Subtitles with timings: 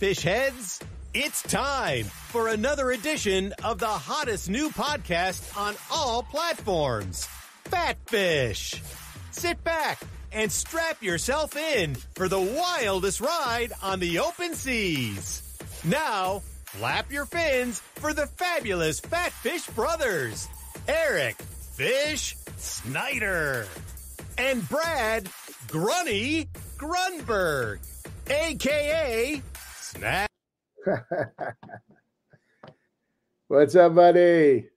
[0.00, 0.80] fish heads.
[1.12, 7.26] It's time for another edition of the hottest new podcast on all platforms,
[7.64, 8.82] Fat Fish.
[9.30, 10.00] Sit back
[10.32, 15.42] and strap yourself in for the wildest ride on the open seas.
[15.84, 20.48] Now, flap your fins for the fabulous Fat Fish brothers,
[20.88, 21.36] Eric
[21.74, 23.66] Fish Snyder
[24.38, 25.24] and Brad
[25.68, 27.80] Grunny Grunberg,
[28.30, 29.42] aka
[29.94, 30.30] Snap.
[33.48, 34.68] What's up, buddy?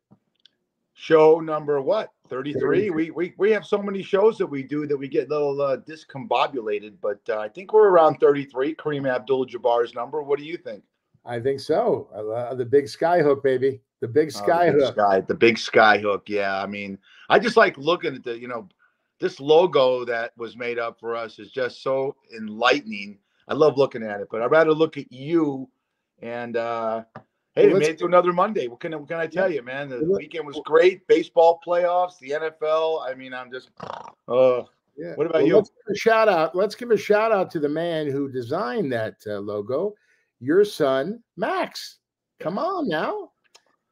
[0.96, 4.96] show number what 33 we, we we have so many shows that we do that
[4.96, 9.94] we get a little uh, discombobulated but uh, i think we're around 33 kareem abdul-jabbar's
[9.96, 10.84] number what do you think
[11.26, 12.08] I think so.
[12.14, 13.82] Uh, the big sky hook, baby.
[14.02, 14.94] The big Oh, sky the big hook.
[14.94, 16.98] sky the big sky hook yeah i mean
[17.30, 18.70] i just like looking at the you know
[19.20, 24.04] this logo that was made up for us is just so enlightening i love looking
[24.04, 25.70] at it but i'd rather look at you
[26.22, 27.04] and uh
[27.56, 28.68] Hey, Well, made it to another Monday.
[28.68, 29.88] What can, what can I tell you, man?
[29.88, 31.06] The Well, weekend was great.
[31.06, 33.08] Baseball playoffs, the NFL.
[33.08, 33.70] I mean, I'm just,
[34.28, 34.64] uh,
[34.98, 35.14] Yeah.
[35.14, 35.56] What about Well, you?
[35.58, 36.56] Let's give a shout out.
[36.56, 39.94] Let's give a shout out to the man who designed that uh, logo,
[40.40, 42.00] your son, Max.
[42.40, 43.30] Come on now.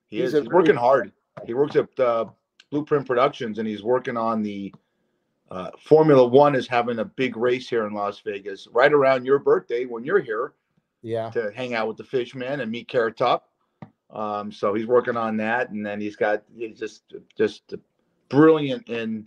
[0.08, 0.34] He He's is.
[0.34, 1.12] a He's working hard.
[1.46, 2.26] He works at uh,
[2.72, 4.74] Blueprint Productions, and he's working on the
[5.52, 6.56] uh, Formula One.
[6.56, 10.20] Is having a big race here in Las Vegas right around your birthday when you're
[10.22, 10.54] here
[11.04, 11.30] Yeah.
[11.32, 13.50] to hang out with the Fishman and meet Carrot Top.
[14.10, 17.74] Um, so he's working on that, and then he's got he's just just
[18.30, 19.26] brilliant in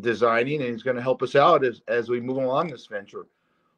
[0.00, 3.26] designing, and he's going to help us out as as we move along this venture.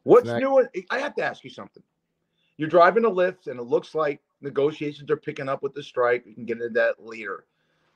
[0.04, 0.66] What's new?
[0.90, 1.82] I have to ask you something.
[2.56, 6.24] You're driving a Lyft, and it looks like negotiations are picking up with the strike.
[6.26, 7.44] We can get into that later.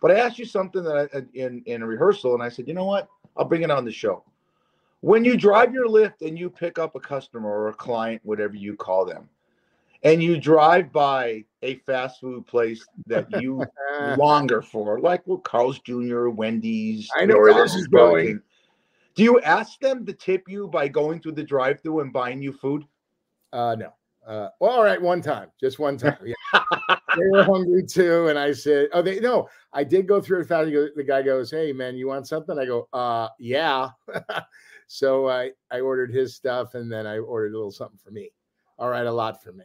[0.01, 2.75] But I asked you something that I, in in a rehearsal, and I said, you
[2.75, 3.09] know what?
[3.37, 4.25] I'll bring it on the show.
[5.01, 8.55] When you drive your Lyft and you pick up a customer or a client, whatever
[8.55, 9.29] you call them,
[10.05, 13.65] and you drive by a fast food place that you
[14.17, 17.09] longer for, like well, Carl's Jr., Wendy's.
[17.17, 18.43] I know where this is Burger going.
[19.15, 22.53] Do you ask them to tip you by going through the drive-through and buying you
[22.53, 22.85] food?
[23.53, 23.93] uh, no.
[24.27, 26.17] Uh, well, all right, one time, just one time.
[26.25, 26.35] Yeah.
[27.17, 30.49] they were hungry too, and I said, "Oh, they no." I did go through it
[30.49, 30.71] fast.
[30.71, 33.89] The guy goes, "Hey, man, you want something?" I go, "Uh, yeah."
[34.87, 38.31] so I I ordered his stuff, and then I ordered a little something for me.
[38.79, 39.65] All right, a lot for me.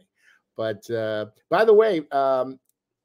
[0.56, 2.58] But uh, by the way, um,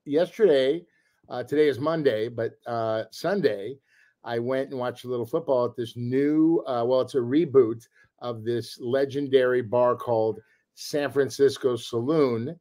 [0.05, 0.83] yesterday,
[1.29, 3.77] uh, today is Monday, but uh, Sunday,
[4.23, 6.63] I went and watched a little football at this new.
[6.65, 7.87] Uh, well, it's a reboot
[8.19, 10.39] of this legendary bar called
[10.75, 12.59] San Francisco Saloon.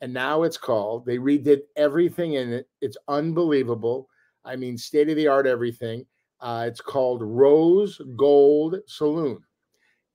[0.00, 2.68] And now it's called, they redid everything in it.
[2.80, 4.08] It's unbelievable.
[4.44, 6.06] I mean, state of the art everything.
[6.40, 9.42] Uh, it's called Rose Gold Saloon.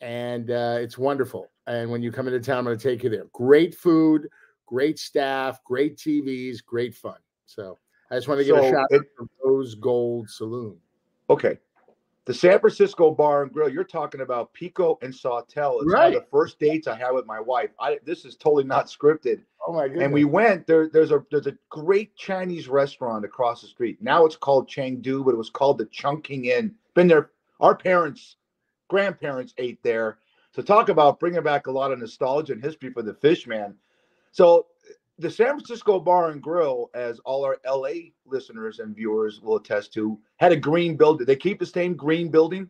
[0.02, 1.52] And uh, it's wonderful.
[1.68, 3.26] And when you come into town, I'm going to take you there.
[3.32, 4.28] Great food,
[4.66, 7.18] great staff, great TVs, great fun.
[7.46, 7.78] So
[8.10, 10.78] I just want to give a So shout it- out to Rose Gold Saloon.
[11.30, 11.58] Okay.
[12.26, 15.82] The San Francisco Bar and Grill, you're talking about Pico and Sawtelle.
[15.82, 17.70] It's one of the first dates I had with my wife.
[17.80, 19.42] I this is totally not scripted.
[19.66, 20.06] Oh my goodness.
[20.06, 20.90] And we went there.
[20.90, 24.02] There's a there's a great Chinese restaurant across the street.
[24.02, 26.74] Now it's called Chengdu, but it was called the Chunking Inn.
[26.96, 27.30] Been there.
[27.60, 28.38] Our parents,
[28.88, 30.18] grandparents ate there.
[30.52, 33.76] So talk about bringing back a lot of nostalgia and history for the fish man.
[34.32, 34.66] So
[35.18, 39.94] the San Francisco Bar and Grill, as all our LA listeners and viewers will attest
[39.94, 41.26] to, had a green building.
[41.26, 42.70] They keep the same green building.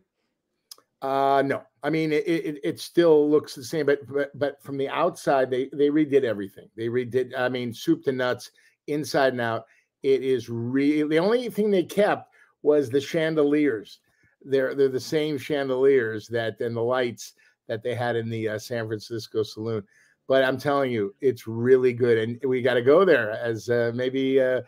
[1.02, 1.62] Uh no.
[1.82, 5.50] I mean it, it it still looks the same, but but but from the outside
[5.50, 6.68] they they redid everything.
[6.76, 8.50] They redid I mean soup to nuts,
[8.86, 9.66] inside and out.
[10.02, 12.32] It is really the only thing they kept
[12.62, 13.98] was the chandeliers.
[14.42, 17.34] They're they're the same chandeliers that and the lights
[17.68, 19.84] that they had in the uh, San Francisco saloon.
[20.28, 23.30] But I'm telling you, it's really good, and we got to go there.
[23.30, 24.62] As uh, maybe uh,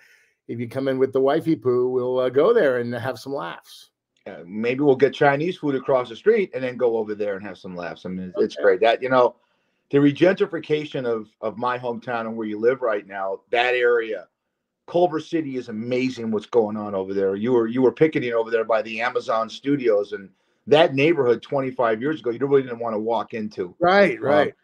[0.46, 3.34] if you come in with the wifey poo, we'll uh, go there and have some
[3.34, 3.91] laughs.
[4.27, 7.47] Uh, maybe we'll get Chinese food across the street and then go over there and
[7.47, 8.04] have some laughs.
[8.04, 8.80] I mean, it's, it's great.
[8.80, 9.36] That you know,
[9.91, 14.28] the regentrification of of my hometown and where you live right now, that area,
[14.86, 16.30] Culver City is amazing.
[16.30, 17.36] What's going on over there?
[17.36, 20.30] You were you were picketing over there by the Amazon studios and
[20.68, 23.74] that neighborhood 25 years ago, you really didn't want to walk into.
[23.80, 24.54] Right, Um, right.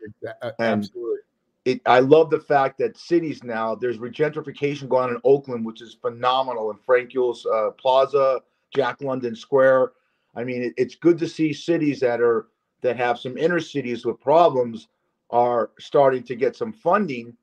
[0.43, 1.19] And- Absolutely.
[1.65, 5.81] It, I love the fact that cities now there's regentrification going on in Oakland, which
[5.81, 8.43] is phenomenal, and Frank Yule's uh, Plaza,
[8.75, 9.93] Jack London Square.
[10.37, 12.49] I mean, it, it's good to see cities that are
[12.83, 14.89] that have some inner cities with problems
[15.31, 17.35] are starting to get some funding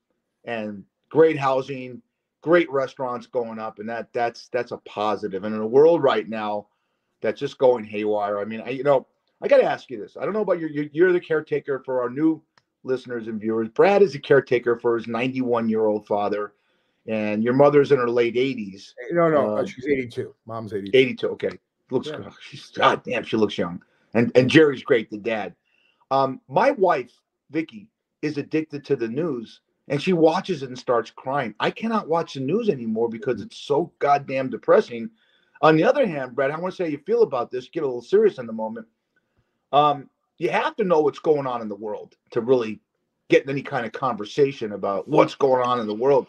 [0.45, 1.99] and great housing,
[2.41, 5.45] great restaurants going up, and that that's that's a positive.
[5.45, 6.67] And in a world right now
[7.21, 8.39] that's just going haywire.
[8.39, 9.07] I mean, I you know
[9.41, 10.18] I got to ask you this.
[10.18, 12.41] I don't know about your you're, the caretaker for our new
[12.83, 16.53] listeners and viewers, Brad is a caretaker for his 91 year old father,
[17.07, 18.94] and your mother's in her late 80s.
[19.12, 20.33] No, no, Uh, she's 82.
[20.45, 20.97] Mom's 82.
[20.97, 21.27] 82.
[21.29, 21.59] Okay,
[21.89, 22.29] looks Yeah.
[22.41, 23.81] she's god damn, she looks young.
[24.13, 25.56] And and Jerry's great, the dad.
[26.12, 27.12] Um, my wife
[27.50, 27.88] Vicky
[28.21, 31.56] is addicted to the news, and she watches it and starts crying.
[31.59, 35.09] I cannot watch the news anymore because it's so goddamn depressing.
[35.61, 37.69] On the other hand, Brad, I want to say how you feel about this.
[37.69, 38.87] Get a little serious in the moment.
[39.71, 42.81] Um, you have to know what's going on in the world to really
[43.29, 46.27] get any kind of conversation about what's going on in the world.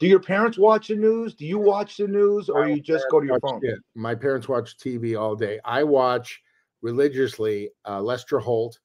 [0.00, 1.34] Do your parents watch the news?
[1.34, 3.60] Do you watch the news, or you just go to your phone?
[3.62, 3.78] it.
[3.94, 5.58] My parents watch TV all day.
[5.64, 6.42] I watch
[6.82, 8.78] religiously uh, Lester Holt,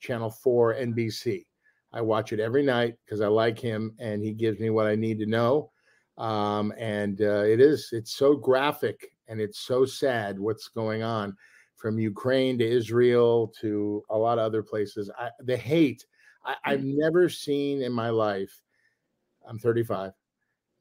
[0.00, 1.46] Channel 4, NBC.
[1.92, 4.96] I watch it every night because I like him and he gives me what I
[4.96, 5.70] need to know.
[6.18, 11.36] Um, and uh, it is, it's so graphic and it's so sad what's going on
[11.76, 15.10] from Ukraine to Israel to a lot of other places.
[15.18, 16.04] I, the hate,
[16.44, 18.62] I, I've never seen in my life.
[19.46, 20.12] I'm 35.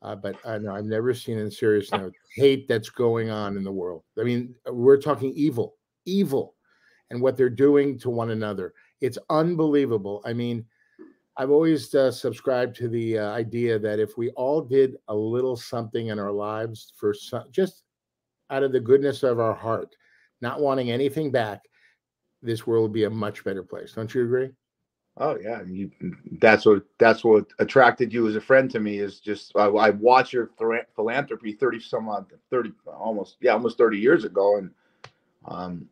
[0.02, 3.64] Uh, but uh, know I've never seen in serious note hate that's going on in
[3.64, 4.04] the world.
[4.20, 5.76] I mean, we're talking evil,
[6.06, 6.56] evil,
[7.10, 8.74] and what they're doing to one another.
[9.02, 10.22] It's unbelievable.
[10.26, 10.66] I mean,
[11.38, 15.56] I've always uh, subscribed to the uh, idea that if we all did a little
[15.56, 17.84] something in our lives for some, just
[18.54, 19.96] out of the goodness of our heart,
[20.40, 21.62] not wanting anything back,
[22.44, 23.94] this world would be a much better place.
[23.94, 24.52] Don't you agree?
[25.18, 25.92] Oh yeah, you,
[26.40, 29.90] that's what that's what attracted you as a friend to me is just I, I
[29.92, 30.50] watched your
[30.96, 34.72] philanthropy thirty some odd thirty almost yeah almost thirty years ago, and
[35.46, 35.88] um,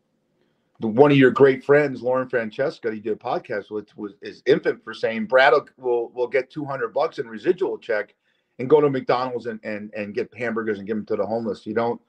[0.80, 4.42] the, one of your great friends, Lauren Francesca, he did a podcast with was is
[4.48, 8.16] infant for saying Brad will will, will get two hundred bucks in residual check
[8.58, 11.68] and go to McDonald's and, and and get hamburgers and give them to the homeless.
[11.68, 12.02] You don't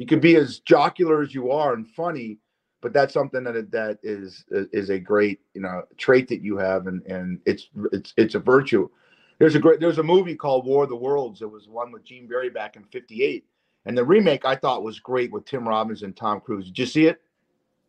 [0.00, 2.38] you could be as jocular as you are and funny,
[2.80, 6.86] but that's something that that is is a great you know trait that you have
[6.86, 8.88] and and it's it's it's a virtue
[9.38, 12.02] there's a great there's a movie called war of the worlds it was one with
[12.04, 13.44] gene barry back in 58
[13.84, 16.86] and the remake i thought was great with tim robbins and tom cruise did you
[16.86, 17.20] see it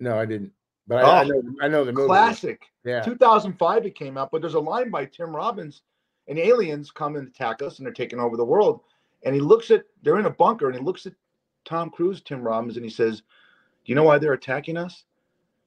[0.01, 0.51] No, I didn't.
[0.87, 2.07] But I, I Oh, know I know the movie.
[2.07, 2.99] classic Yeah.
[3.01, 5.83] 2005 it came out but there's a line by tim robbins
[6.27, 8.81] and aliens come and attack us and they're taking over the world
[9.23, 11.13] and he looks at they're in a bunker and he looks at
[11.65, 13.23] tom cruise tim robbins and he says
[13.85, 15.05] do you know why they're attacking us?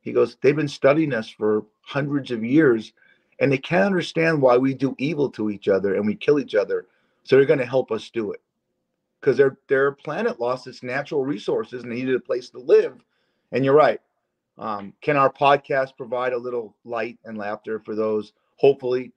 [0.01, 2.93] He goes they've been studying us for hundreds of years
[3.41, 6.55] and they can't understand why we do evil to each other and we kill each
[6.55, 6.87] other
[7.25, 8.41] so they're going to help us do it.
[9.21, 13.03] Because their their planet lost its natural resources and needed a place to live
[13.53, 14.01] and you're right.
[14.57, 18.33] Um, can our podcast provide a little light and laughter for those?
[18.57, 19.13] Hopefully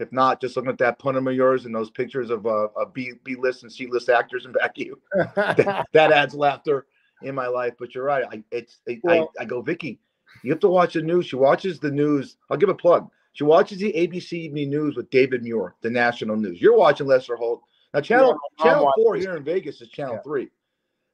[0.00, 2.92] if not just looking at that punum of yours and those pictures of uh, of
[2.94, 5.00] b b list and c list actors in back of you
[5.36, 6.86] that, that adds laughter
[7.22, 7.74] in my life.
[7.78, 8.24] But you're right.
[8.30, 10.00] I it's I, Well- I, I go, Vicky,
[10.42, 11.26] you have to watch the news.
[11.26, 12.36] She watches the news.
[12.50, 13.10] I'll give a plug.
[13.32, 16.60] She watches the ABC Evening News with David Muir, the national news.
[16.60, 17.62] You're watching Lester Holt.
[17.94, 20.22] Now, channel mom channel four here in Vegas is channel Yeah.
[20.22, 20.48] three.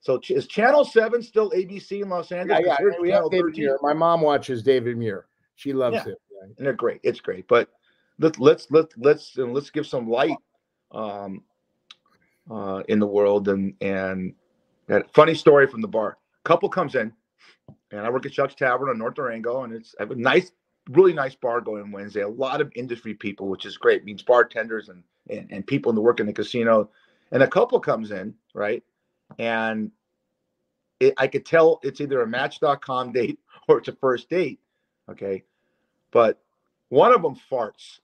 [0.00, 2.76] So ch- is channel seven still ABC in Los yeah, yeah.
[3.00, 3.64] We have David 13.
[3.64, 3.78] Muir.
[3.82, 5.26] My mom watches David Muir.
[5.56, 6.12] She loves Yeah.
[6.12, 6.18] it.
[6.40, 6.54] right?
[6.56, 7.00] and they're great.
[7.02, 7.68] It's great, but
[8.18, 10.36] let, let's let let's and let's give some light
[10.92, 11.42] um,
[12.50, 13.48] uh, in the world.
[13.48, 14.34] And and
[14.86, 16.18] that funny story from the bar.
[16.44, 17.12] Couple comes in,
[17.90, 20.52] and I work at Chuck's Tavern on North Durango, and it's a nice,
[20.90, 22.20] really nice bar going Wednesday.
[22.20, 24.04] A lot of industry people, which is great.
[24.04, 26.90] means bartenders and and, and people in the work in the casino.
[27.32, 28.84] And a couple comes in, right,
[29.38, 29.90] and
[31.00, 34.60] it, I could tell it's either a Match.com date or it's a first date.
[35.10, 35.42] Okay,
[36.12, 36.40] but
[36.88, 37.98] one of them farts.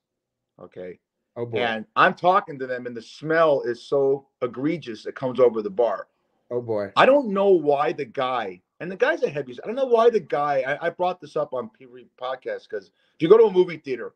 [0.61, 0.99] Okay.
[1.37, 1.59] Oh boy.
[1.59, 5.71] And I'm talking to them, and the smell is so egregious it comes over the
[5.71, 6.09] bar.
[6.51, 6.93] oh boy.
[6.97, 9.57] I don't know why the guy, and the guy's a heavy.
[9.63, 10.63] I don't know why the guy.
[10.67, 11.87] I, I brought this up on P
[12.21, 14.15] podcast because if you go to a movie theater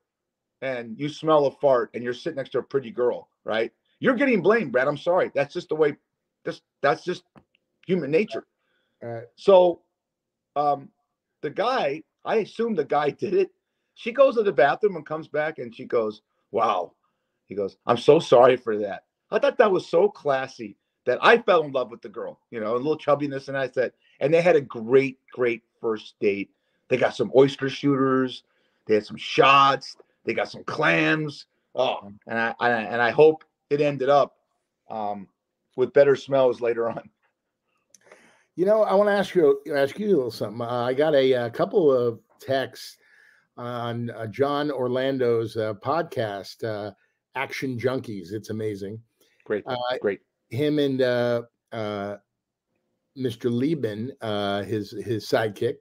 [0.62, 3.72] and you smell a fart and you're sitting next to a pretty girl, right?
[4.00, 4.88] You're getting blamed, Brad.
[4.88, 5.30] I'm sorry.
[5.34, 5.96] That's just the way.
[6.44, 7.24] This that's just
[7.86, 8.46] human nature.
[9.02, 9.82] Uh, So,
[10.54, 10.90] um,
[11.42, 13.50] the guy, I assume the guy did it.
[13.96, 16.20] She goes to the bathroom and comes back and she goes,
[16.52, 16.92] Wow.
[17.46, 19.04] He goes, I'm so sorry for that.
[19.30, 20.76] I thought that was so classy
[21.06, 23.48] that I fell in love with the girl, you know, a little chubbiness.
[23.48, 26.50] And I said, and they had a great, great first date.
[26.88, 28.44] They got some oyster shooters,
[28.86, 31.46] they had some shots, they got some clams.
[31.74, 34.36] Oh, and I, I and I hope it ended up
[34.90, 35.26] um,
[35.76, 37.08] with better smells later on.
[38.56, 40.60] You know, I want to ask you ask you a little something.
[40.60, 42.98] Uh, I got a, uh couple of texts
[43.56, 46.92] on uh, John Orlando's uh, podcast, uh,
[47.34, 48.32] Action Junkies.
[48.32, 49.00] It's amazing.
[49.44, 50.20] Great, Uh, great.
[50.50, 52.16] Him and uh, uh,
[53.16, 53.50] Mr.
[53.50, 55.76] Lieben, uh, his his sidekick,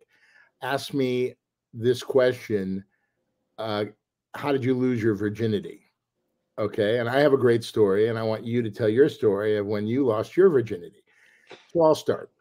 [0.61, 1.35] asked me
[1.73, 2.83] this question.
[3.57, 3.85] Uh,
[4.33, 5.81] how did you lose your virginity?
[6.57, 6.99] Okay.
[6.99, 9.65] And I have a great story, and I want you to tell your story of
[9.65, 11.03] when you lost your virginity.
[11.71, 12.31] So I'll start.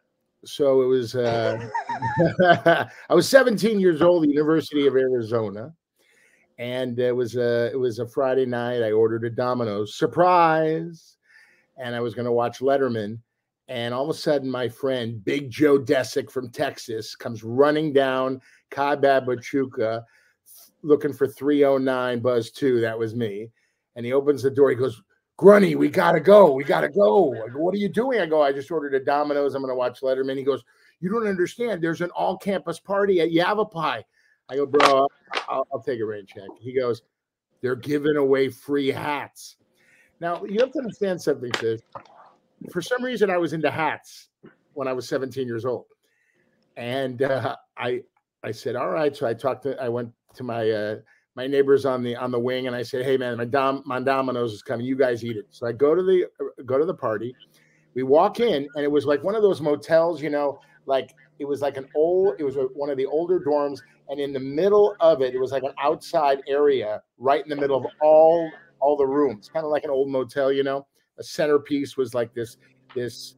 [0.47, 1.69] So it was, uh,
[3.09, 5.73] I was 17 years old, University of Arizona.
[6.59, 8.83] And it was a it was a Friday night.
[8.83, 11.17] I ordered a Domino's surprise,
[11.77, 13.19] and I was going to watch Letterman.
[13.67, 18.41] And all of a sudden, my friend Big Joe Desick from Texas comes running down
[18.71, 20.05] Huachuca
[20.83, 22.81] looking for 309 Buzz 2.
[22.81, 23.51] That was me.
[23.97, 24.71] And he opens the door.
[24.71, 25.01] He goes,
[25.39, 26.53] Grunny, we gotta go.
[26.53, 27.35] We gotta go.
[27.35, 28.21] I go, what are you doing?
[28.21, 29.55] I go, I just ordered a Domino's.
[29.55, 30.37] I'm gonna watch Letterman.
[30.37, 30.63] He goes,
[31.01, 31.83] You don't understand.
[31.83, 34.05] There's an all-campus party at Yavapai.
[34.49, 35.09] I go, bro,
[35.49, 36.49] I'll, I'll take a rain check.
[36.61, 37.03] He goes,
[37.63, 39.57] They're giving away free hats.
[40.21, 41.81] Now you have to understand something, Fish.
[42.71, 44.29] For some reason, I was into hats
[44.75, 45.87] when I was 17 years old.
[46.77, 48.03] And uh, I
[48.45, 49.15] I said, All right.
[49.17, 50.97] So I talked to I went to my uh
[51.37, 54.01] my neighbors on the on the wing and I said, "Hey man, my dom my
[54.01, 54.87] Domino's is coming.
[54.87, 56.27] You guys eat it." So I go to the
[56.65, 57.35] go to the party.
[57.95, 61.45] We walk in and it was like one of those motels, you know, like it
[61.45, 64.97] was like an old it was one of the older dorms and in the middle
[65.01, 68.51] of it it was like an outside area right in the middle of all
[68.81, 70.87] all the rooms, kind of like an old motel, you know.
[71.19, 72.57] A centerpiece was like this
[72.95, 73.37] this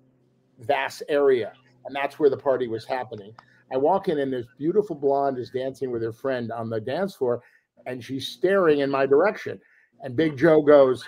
[0.61, 1.53] vast area
[1.85, 3.33] and that's where the party was happening.
[3.73, 7.15] I walk in and this beautiful blonde is dancing with her friend on the dance
[7.15, 7.43] floor
[7.87, 9.59] and she's staring in my direction.
[10.00, 11.05] And Big Joe goes,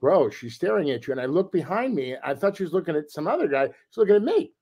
[0.00, 1.12] Bro, she's staring at you.
[1.12, 2.16] And I look behind me.
[2.24, 3.66] I thought she was looking at some other guy.
[3.66, 4.52] She's looking at me.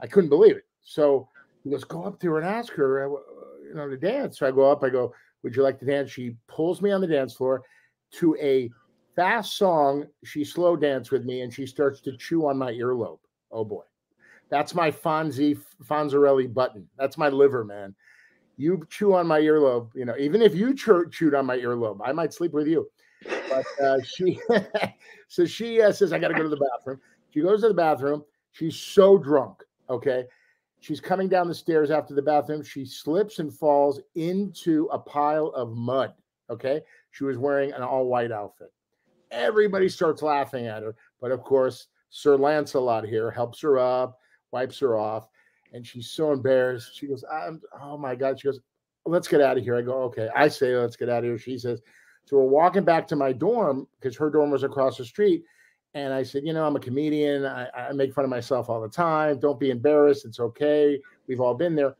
[0.00, 0.66] I couldn't believe it.
[0.82, 1.28] So
[1.64, 3.18] he goes, Go up to her and ask her, uh,
[3.66, 4.38] you know, to dance.
[4.38, 4.84] So I go up.
[4.84, 6.10] I go, Would you like to dance?
[6.10, 7.62] She pulls me on the dance floor
[8.12, 8.70] to a
[9.16, 10.06] fast song.
[10.22, 13.18] She slow dance with me and she starts to chew on my earlobe.
[13.50, 13.82] Oh boy.
[14.48, 16.86] That's my Fonzie Fonzarelli button.
[16.98, 17.94] That's my liver, man
[18.56, 22.00] you chew on my earlobe, you know, even if you ch- chewed on my earlobe,
[22.04, 22.88] I might sleep with you.
[23.48, 24.38] But uh, she,
[25.28, 27.00] so she uh, says, I got to go to the bathroom.
[27.30, 28.24] She goes to the bathroom.
[28.52, 29.62] She's so drunk.
[29.88, 30.24] Okay.
[30.80, 32.62] She's coming down the stairs after the bathroom.
[32.62, 36.12] She slips and falls into a pile of mud.
[36.50, 36.82] Okay.
[37.12, 38.72] She was wearing an all white outfit.
[39.30, 40.94] Everybody starts laughing at her.
[41.20, 44.18] But of course, Sir Lancelot here helps her up,
[44.50, 45.28] wipes her off
[45.72, 46.96] and she's so embarrassed.
[46.96, 48.38] She goes, I'm, oh my God.
[48.38, 48.60] She goes,
[49.06, 49.76] let's get out of here.
[49.76, 50.28] I go, okay.
[50.34, 51.38] I say, let's get out of here.
[51.38, 51.80] She says,
[52.24, 55.42] so we're walking back to my dorm because her dorm was across the street.
[55.94, 57.44] And I said, you know, I'm a comedian.
[57.44, 59.38] I, I make fun of myself all the time.
[59.38, 60.24] Don't be embarrassed.
[60.24, 60.98] It's okay.
[61.26, 61.96] We've all been there.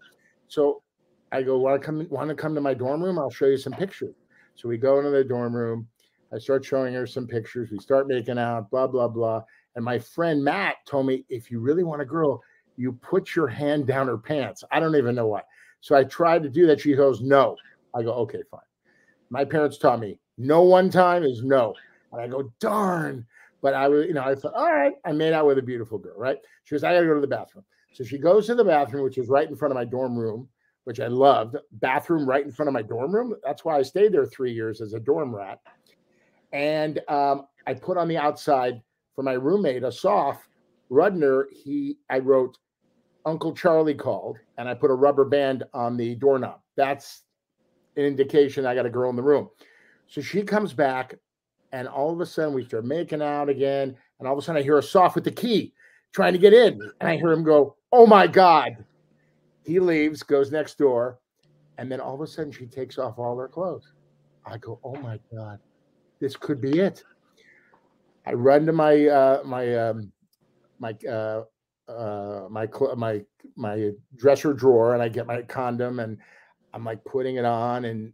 [0.48, 0.82] So
[1.30, 3.18] I go, want to come, want to come to my dorm room?
[3.18, 4.14] I'll show you some pictures.
[4.54, 5.88] So we go into the dorm room.
[6.32, 7.70] I start showing her some pictures.
[7.70, 9.42] We start making out, blah, blah, blah.
[9.76, 12.42] And my friend Matt told me, if you really want a girl,
[12.76, 14.64] you put your hand down her pants.
[14.70, 15.42] I don't even know why.
[15.80, 16.80] So I tried to do that.
[16.80, 17.56] She goes, no.
[17.94, 18.60] I go, okay, fine.
[19.30, 21.74] My parents taught me no one time is no.
[22.12, 23.26] And I go, darn.
[23.60, 25.98] But I was, you know, I thought, all right, I made out with a beautiful
[25.98, 26.38] girl, right?
[26.64, 27.64] She goes, I gotta go to the bathroom.
[27.92, 30.48] So she goes to the bathroom, which is right in front of my dorm room,
[30.84, 31.56] which I loved.
[31.72, 33.34] Bathroom right in front of my dorm room.
[33.44, 35.60] That's why I stayed there three years as a dorm rat.
[36.52, 38.82] And um, I put on the outside
[39.14, 40.48] for my roommate a soft
[40.90, 41.44] Rudner.
[41.52, 42.58] He, I wrote
[43.24, 46.60] Uncle Charlie called and I put a rubber band on the doorknob.
[46.76, 47.22] That's
[47.96, 49.48] an indication I got a girl in the room.
[50.06, 51.14] So she comes back
[51.72, 53.96] and all of a sudden we start making out again.
[54.18, 55.72] And all of a sudden I hear a soft with the key
[56.12, 56.80] trying to get in.
[57.00, 58.84] And I hear him go, Oh my God.
[59.64, 61.18] He leaves, goes next door.
[61.78, 63.92] And then all of a sudden she takes off all her clothes.
[64.44, 65.58] I go, Oh my God,
[66.20, 67.04] this could be it.
[68.26, 70.12] I run to my uh my um
[70.78, 71.44] my uh
[71.88, 73.22] uh, my my
[73.56, 76.18] my dresser drawer and I get my condom and
[76.72, 78.12] I'm like putting it on and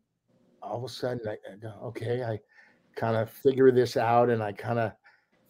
[0.63, 2.39] all of a sudden I, I go, okay, I
[2.97, 4.93] kind of figure this out and I kind of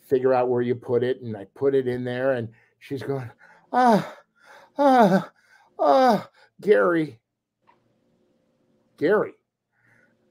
[0.06, 2.48] figure out where you put it and I put it in there and
[2.80, 3.30] she's going,
[3.72, 4.14] ah,
[4.76, 5.30] ah,
[5.78, 6.28] ah,
[6.60, 7.18] Gary,
[8.98, 9.34] Gary,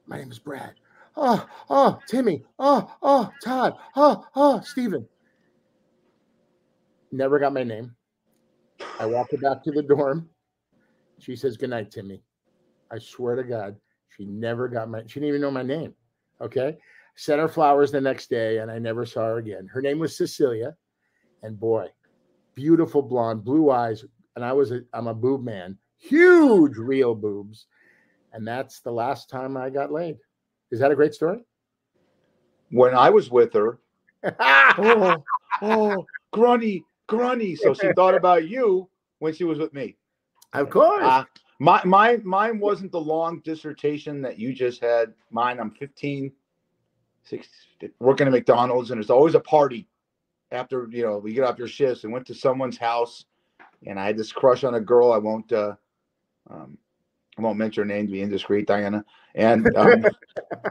[0.05, 0.73] my name is Brad.
[1.19, 2.43] Oh, oh, Timmy.
[2.59, 3.73] Oh, oh, Todd.
[3.95, 5.07] Oh, oh, Stephen
[7.11, 7.95] never got my name.
[8.99, 10.29] I walk her back to the dorm.
[11.19, 12.21] She says, Good night, Timmy.
[12.91, 13.75] I swear to God,
[14.15, 15.93] she never got my, she didn't even know my name.
[16.41, 16.77] Okay.
[17.15, 19.67] Sent her flowers the next day and I never saw her again.
[19.67, 20.75] Her name was Cecilia.
[21.43, 21.87] And boy,
[22.55, 24.05] beautiful blonde, blue eyes.
[24.35, 27.67] And I was a, I'm a boob man, huge real boobs.
[28.33, 30.17] And that's the last time I got laid.
[30.71, 31.39] Is that a great story?
[32.69, 33.79] When I was with her,
[34.39, 35.23] oh,
[35.61, 37.57] oh, Grunny, Grunny.
[37.57, 39.95] So she thought about you when she was with me.
[40.53, 41.03] Of course.
[41.03, 41.23] Uh,
[41.59, 45.13] My, my, mine wasn't the long dissertation that you just had.
[45.31, 46.31] Mine, I'm 15,
[47.23, 49.87] 16, working at McDonald's, and there's always a party
[50.51, 53.25] after you know we get off your shifts and went to someone's house,
[53.85, 55.11] and I had this crush on a girl.
[55.11, 55.75] I won't, uh,
[56.49, 56.77] um,
[57.37, 59.03] I won't mention her name to be indiscreet, Diana.
[59.35, 60.05] And um,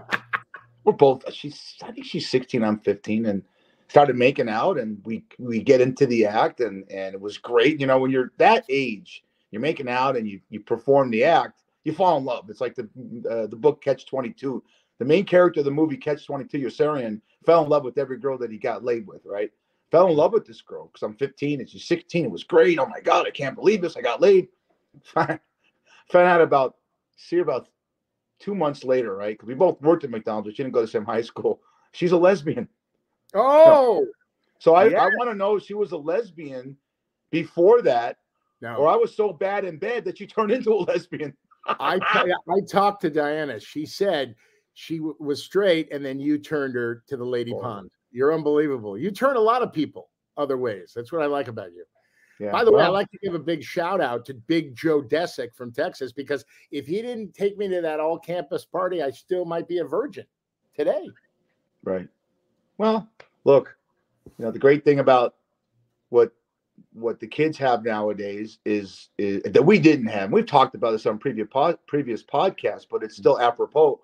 [0.85, 1.31] we're both.
[1.33, 2.63] She's, I think she's 16.
[2.63, 3.43] I'm 15, and
[3.89, 7.81] started making out, and we we get into the act, and and it was great.
[7.81, 11.63] You know, when you're that age you're making out and you you perform the act,
[11.85, 12.51] you fall in love.
[12.51, 12.89] It's like the
[13.31, 14.63] uh, the book Catch Twenty Two.
[14.99, 18.19] The main character of the movie Catch Twenty Two, Yossarian, fell in love with every
[18.19, 19.23] girl that he got laid with.
[19.25, 19.51] Right?
[19.91, 22.25] Fell in love with this girl because I'm 15 and she's 16.
[22.25, 22.79] It was great.
[22.81, 23.97] Oh my god, I can't believe this.
[23.97, 24.49] I got laid.
[25.15, 25.39] Found
[26.15, 26.77] out about
[27.17, 27.69] see about
[28.41, 29.35] two months later, right?
[29.35, 30.49] Because we both worked at McDonald's.
[30.49, 31.61] But she didn't go to the same high school.
[31.93, 32.69] She's a lesbian.
[33.37, 34.07] Oh,
[34.59, 35.03] so I, yeah.
[35.03, 36.77] I want to know if she was a lesbian
[37.31, 38.17] before that
[38.61, 38.77] no.
[38.77, 41.37] Or I was so bad in bed that you turned into a lesbian.
[41.67, 41.99] I
[42.49, 43.61] I talked to Diana.
[43.61, 44.35] She said
[44.75, 47.61] she was straight, and then you turned her to the lady oh.
[47.61, 47.91] pond.
[48.11, 48.97] You're unbelievable.
[48.97, 50.93] You turn a lot of people other ways.
[50.95, 51.85] That's what I like about you.
[52.39, 52.53] Yeah.
[52.53, 55.03] By the well, way, I like to give a big shout out to Big Joe
[55.03, 59.11] Desick from Texas because if he didn't take me to that all campus party, I
[59.11, 60.27] still might be a virgin
[60.75, 61.09] today.
[61.83, 62.09] Right.
[62.79, 63.09] Well,
[63.45, 63.77] look,
[64.39, 65.35] you know, the great thing about
[66.11, 66.33] what
[66.93, 70.33] what the kids have nowadays is, is that we didn't have.
[70.33, 73.23] We've talked about this on previous pod, previous podcasts, but it's mm-hmm.
[73.23, 74.01] still apropos.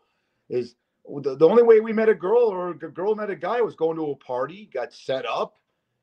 [0.48, 0.74] Is
[1.06, 3.74] the, the only way we met a girl or a girl met a guy was
[3.74, 5.56] going to a party, got set up,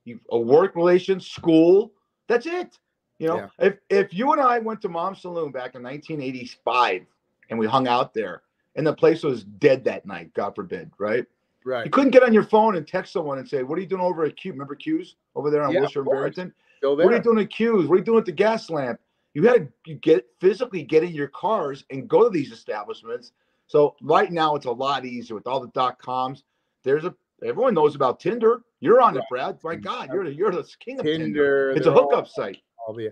[0.06, 1.92] you a work relation, school.
[2.28, 2.78] That's it.
[3.20, 3.48] You know, yeah.
[3.60, 7.06] if if you and I went to Mom's Saloon back in 1985
[7.50, 8.44] and we hung out there,
[8.76, 11.26] and the place was dead that night, God forbid, right?
[11.70, 11.86] Right.
[11.86, 14.02] You couldn't get on your phone and text someone and say, "What are you doing
[14.02, 14.54] over at Q?
[14.54, 16.54] Remember Q's over there on yeah, Wilshire and Barrington?
[16.82, 17.88] What are you doing at Q's?
[17.88, 19.00] What are you doing at the gas lamp?"
[19.36, 23.34] You had to get physically get in your cars and go to these establishments.
[23.68, 26.44] So right now it's a lot easier with all the dot coms.
[26.84, 27.14] There's a
[27.46, 28.64] everyone knows about Tinder.
[28.80, 29.60] You're on it, Brad.
[29.64, 31.24] My God, you're the you're the king of Tinder.
[31.24, 31.72] Tinder.
[31.72, 32.58] It's a hookup all, site.
[32.88, 33.12] All the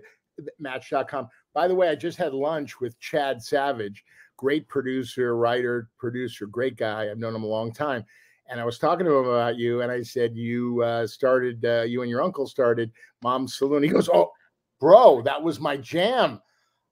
[0.58, 1.28] Match.com.
[1.54, 4.04] By the way, I just had lunch with Chad Savage,
[4.36, 7.08] great producer, writer, producer, great guy.
[7.08, 8.04] I've known him a long time
[8.48, 11.82] and I was talking to him about you, and I said you uh, started, uh,
[11.82, 12.90] you and your uncle started
[13.22, 13.82] Mom's Saloon.
[13.82, 14.32] He goes, "Oh,
[14.80, 16.40] bro, that was my jam.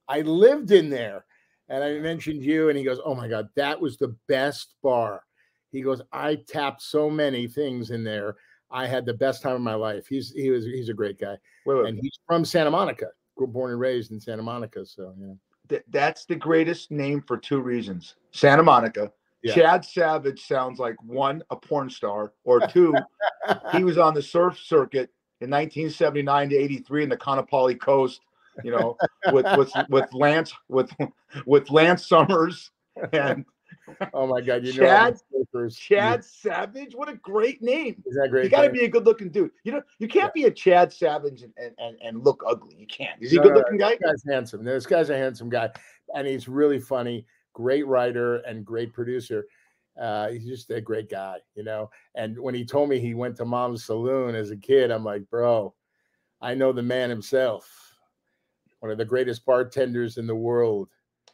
[0.09, 1.25] I lived in there."
[1.69, 5.23] And I mentioned you, and he goes, "Oh my god, that was the best bar."
[5.73, 8.37] He goes, "I tapped so many things in there.
[8.71, 11.37] I had the best time of my life." He's he was he's a great guy,
[11.65, 11.89] wait, wait.
[11.89, 14.85] and he's from Santa Monica, born and raised in Santa Monica.
[14.85, 15.39] So you know.
[15.69, 19.11] Th- that's the greatest name for two reasons: Santa Monica
[19.43, 19.55] yeah.
[19.55, 22.95] Chad Savage sounds like one, a porn star, or two,
[23.73, 28.21] he was on the surf circuit in 1979 to 83 in the Kaanapali Coast,
[28.65, 28.97] you know,
[29.33, 30.91] with with with Lance with
[31.45, 32.71] with Lance Summers
[33.13, 33.45] and
[34.13, 38.03] oh my god, you Chad, know Chad Savage, what a great name!
[38.07, 38.45] Is that great?
[38.45, 39.51] You got to be a good-looking dude.
[39.65, 40.43] You know, you can't yeah.
[40.43, 42.77] be a Chad Savage and, and and look ugly.
[42.79, 43.21] You can't.
[43.23, 43.91] Is he a good-looking guy?
[43.91, 44.65] This guy's handsome.
[44.65, 45.71] This guy's a handsome guy,
[46.15, 49.47] and he's really funny great writer and great producer.
[49.99, 51.89] Uh, he's just a great guy, you know.
[52.15, 55.23] And when he told me he went to Mom's Saloon as a kid, I'm like,
[55.31, 55.73] bro,
[56.43, 57.95] I know the man himself,
[58.81, 60.91] one of the greatest bartenders in the world.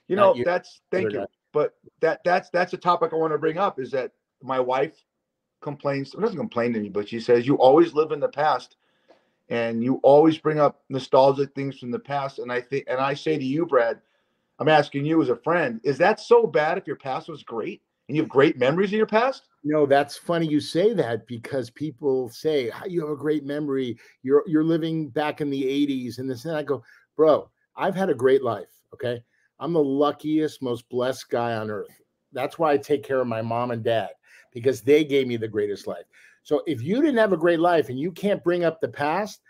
[0.07, 1.19] You know, you, that's thank you.
[1.19, 1.27] Guy.
[1.53, 5.05] But that that's that's a topic I want to bring up is that my wife
[5.61, 8.77] complains, doesn't complain to me, but she says you always live in the past
[9.49, 12.39] and you always bring up nostalgic things from the past.
[12.39, 14.01] And I think and I say to you, Brad,
[14.63, 17.83] I'm asking you as a friend, is that so bad if your past was great
[18.07, 19.49] and you have great memories of your past?
[19.65, 23.99] No, that's funny you say that because people say you have a great memory.
[24.23, 26.81] You're you're living back in the 80s and this and I go,
[27.17, 28.71] bro, I've had a great life.
[28.95, 29.25] Okay.
[29.59, 32.01] I'm the luckiest, most blessed guy on earth.
[32.33, 34.11] That's why I take care of my mom and dad
[34.53, 36.07] because they gave me the greatest life.
[36.45, 39.41] So if you didn't have a great life and you can't bring up the past,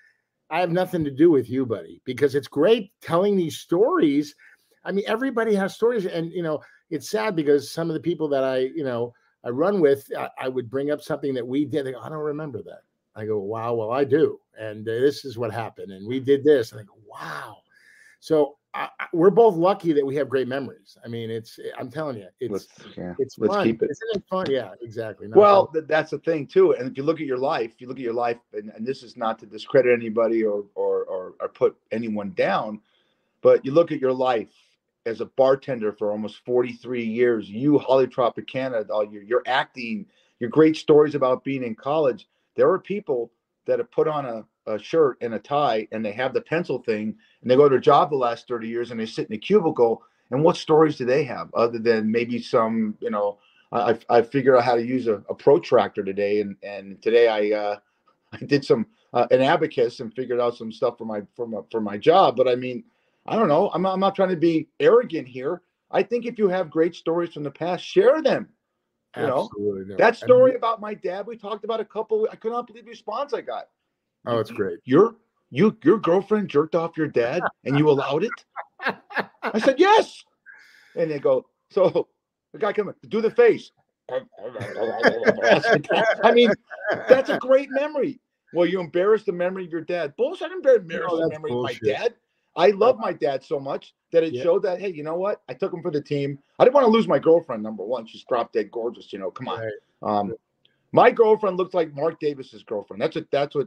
[0.48, 4.34] I have nothing to do with you, buddy, because it's great telling these stories
[4.84, 8.28] I mean, everybody has stories, and you know, it's sad because some of the people
[8.28, 9.14] that I, you know,
[9.44, 11.86] I run with, I, I would bring up something that we did.
[11.86, 12.82] They go, I don't remember that.
[13.14, 16.44] I go, wow, well, I do, and uh, this is what happened, and we did
[16.44, 17.58] this, and I go, wow.
[18.20, 20.96] So I, we're both lucky that we have great memories.
[21.04, 23.66] I mean, it's I'm telling you, it's let's, yeah, it's let's fun.
[23.66, 23.90] keep it.
[23.90, 24.50] Isn't it fun?
[24.50, 25.28] Yeah, exactly.
[25.28, 26.72] Not well, th- that's the thing too.
[26.72, 29.02] And if you look at your life, you look at your life, and, and this
[29.02, 32.80] is not to discredit anybody or, or or or put anyone down,
[33.42, 34.54] but you look at your life
[35.06, 40.06] as a bartender for almost 43 years, you, Holly Tropicana, all your, your acting,
[40.38, 43.32] your great stories about being in college, there are people
[43.66, 46.78] that have put on a a shirt and a tie and they have the pencil
[46.82, 49.34] thing and they go to a job the last 30 years and they sit in
[49.34, 53.38] a cubicle and what stories do they have other than maybe some you know
[53.72, 57.56] i i figured out how to use a, a protractor today and and today i
[57.56, 57.76] uh
[58.32, 61.58] i did some uh, an abacus and figured out some stuff for my for my
[61.70, 62.34] for my job.
[62.34, 62.82] But i mean
[63.26, 66.38] i don't know i'm not, I'm not trying to be arrogant here i think if
[66.38, 68.48] you have great stories from the past share them
[69.16, 69.84] you know Absolutely.
[69.86, 69.96] no.
[69.96, 72.90] that story about my dad we talked about a couple i could not believe the
[72.90, 73.68] response i got
[74.24, 74.78] Oh, it's great.
[74.84, 75.16] your
[75.50, 78.44] you your girlfriend jerked off your dad and you allowed it
[79.42, 80.24] i said yes
[80.94, 82.08] and they go so
[82.52, 83.70] the guy come do the face
[86.24, 86.50] i mean
[87.08, 88.20] that's a great memory
[88.52, 91.50] well you embarrassed the memory of your dad bullshit i didn't embarrass No, the memory
[91.50, 91.82] bullshit.
[91.82, 92.14] of my dad
[92.56, 94.42] i love my dad so much that it Yeah.
[94.42, 96.86] showed that hey you know what i took him for the team i didn't want
[96.86, 99.72] to lose my girlfriend number one she's drop dead gorgeous you know come on Right.
[100.02, 100.34] um,
[100.92, 103.00] my girlfriend looks like Mark Davis's girlfriend.
[103.00, 103.66] That's what that's what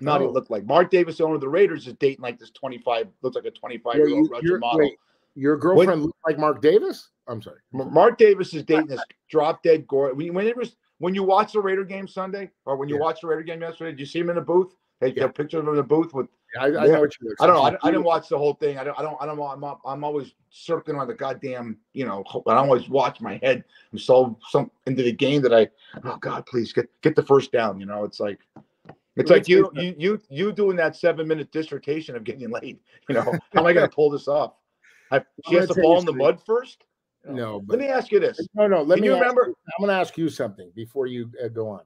[0.00, 0.32] Nadia Oh.
[0.32, 0.64] looked like.
[0.64, 3.94] Mark Davis, owner of the Raiders, is dating like this 25, looks like a 25
[3.94, 4.80] year old Russian your- model.
[4.80, 4.96] wait,
[5.36, 7.10] your girlfriend looked like Mark Davis?
[7.28, 7.60] I'm sorry.
[7.72, 10.16] Mark Davis is dating this drop dead gorgeous.
[10.16, 13.02] When, when it was when you watch the Raider game Sunday, or when you Yeah.
[13.02, 14.74] watched the Raider game yesterday, did you see him in the booth?
[14.98, 15.22] They Yeah.
[15.24, 16.26] have pictures of him in the booth with
[16.58, 17.62] I, I know what you look I don't know.
[17.62, 17.88] I.
[17.88, 18.78] I didn't watch the whole thing.
[18.78, 18.98] I don't.
[18.98, 19.16] I don't.
[19.20, 19.36] I don't.
[19.36, 19.44] know.
[19.46, 19.64] I'm.
[19.64, 21.78] up- I'm always circling on the goddamn.
[21.94, 22.22] You know.
[22.46, 23.64] I don't always watch my head.
[23.92, 25.68] I'm so some into the game that I.
[26.04, 27.80] Oh God, please get get the first down.
[27.80, 28.04] You know.
[28.04, 28.40] It's like.
[29.16, 32.80] It's like you you you you doing that seven minute dissertation of getting late.
[33.08, 33.22] You know.
[33.22, 34.54] How am I going to pull this off?
[35.10, 36.84] I, she has to gonna fall in the mud first.
[37.28, 38.48] No, Let but me ask you this.
[38.54, 38.82] no, no.
[38.82, 39.44] Let Can me you ask remember?
[39.48, 41.82] you- I'm going to ask you something before you uh, go on.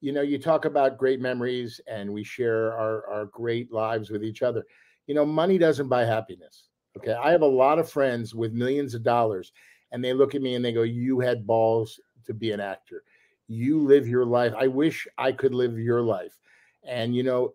[0.00, 4.22] You know, you talk about great memories, and we share our our great lives with
[4.22, 4.64] each other.
[5.06, 6.68] You know, money doesn't buy happiness.
[6.96, 9.52] Okay, I have a lot of friends with millions of dollars,
[9.92, 13.02] and they look at me and they go, "You had balls to be an actor.
[13.48, 14.52] You live your life.
[14.56, 16.38] I wish I could live your life."
[16.84, 17.54] And you know,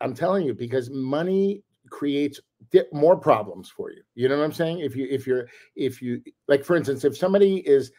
[0.00, 2.40] I'm telling you because money creates
[2.92, 4.02] more problems for you.
[4.14, 4.80] You know what I'm saying?
[4.80, 7.92] If you if you're if you like for instance, if somebody is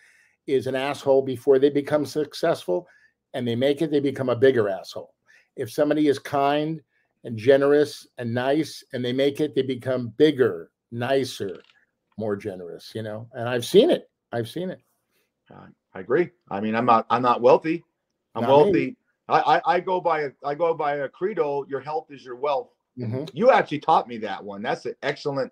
[0.45, 2.87] is an asshole before they become successful
[3.37, 5.13] and they make it, they become a bigger asshole.
[5.55, 6.81] If somebody is kind
[7.23, 11.61] and generous and nice and they make it, they become bigger, nicer,
[12.17, 13.29] more generous, you know.
[13.33, 14.09] And I've seen it.
[14.31, 14.81] I've seen it.
[15.53, 16.31] Uh, I agree.
[16.49, 17.05] I mean, I'm not.
[17.11, 17.85] I'm not wealthy.
[18.33, 18.97] I'm Not wealthy.
[19.29, 21.65] I, I I go by a I go by a credo.
[21.69, 22.69] Your health is your wealth.
[22.97, 23.29] Mhm.
[23.33, 24.63] You actually taught me that one.
[24.63, 25.51] That's an excellent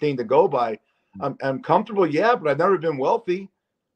[0.00, 0.78] thing to go by.
[1.20, 3.50] I'm, I'm comfortable, yeah, but I've never been wealthy.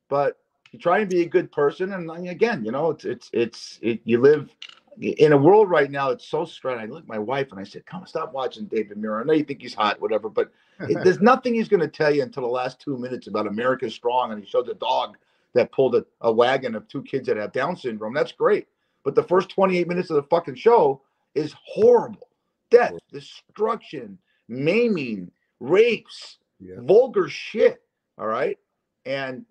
[0.08, 0.38] But
[0.72, 4.00] you try and be a good person, and again, you know, it's it's it's it,
[4.04, 4.54] you live
[5.00, 6.10] in a world right now.
[6.10, 6.80] It's so stressed.
[6.80, 9.20] I look at my wife and I said, "Come on, stop watching David Muir.
[9.20, 10.52] I know you think he's hot, whatever, but
[10.88, 13.94] it, there's nothing he's going to tell you until the last two minutes about America's
[13.94, 15.16] strong." And he showed the dog
[15.54, 18.14] that pulled a, a wagon of two kids that have Down syndrome.
[18.14, 18.68] That's great,
[19.04, 21.02] but the first 28 minutes of the fucking show
[21.34, 22.28] is horrible
[22.70, 26.76] death, destruction, maiming, rapes, Yeah.
[26.78, 27.82] vulgar shit.
[28.18, 28.58] All right.
[29.04, 29.44] And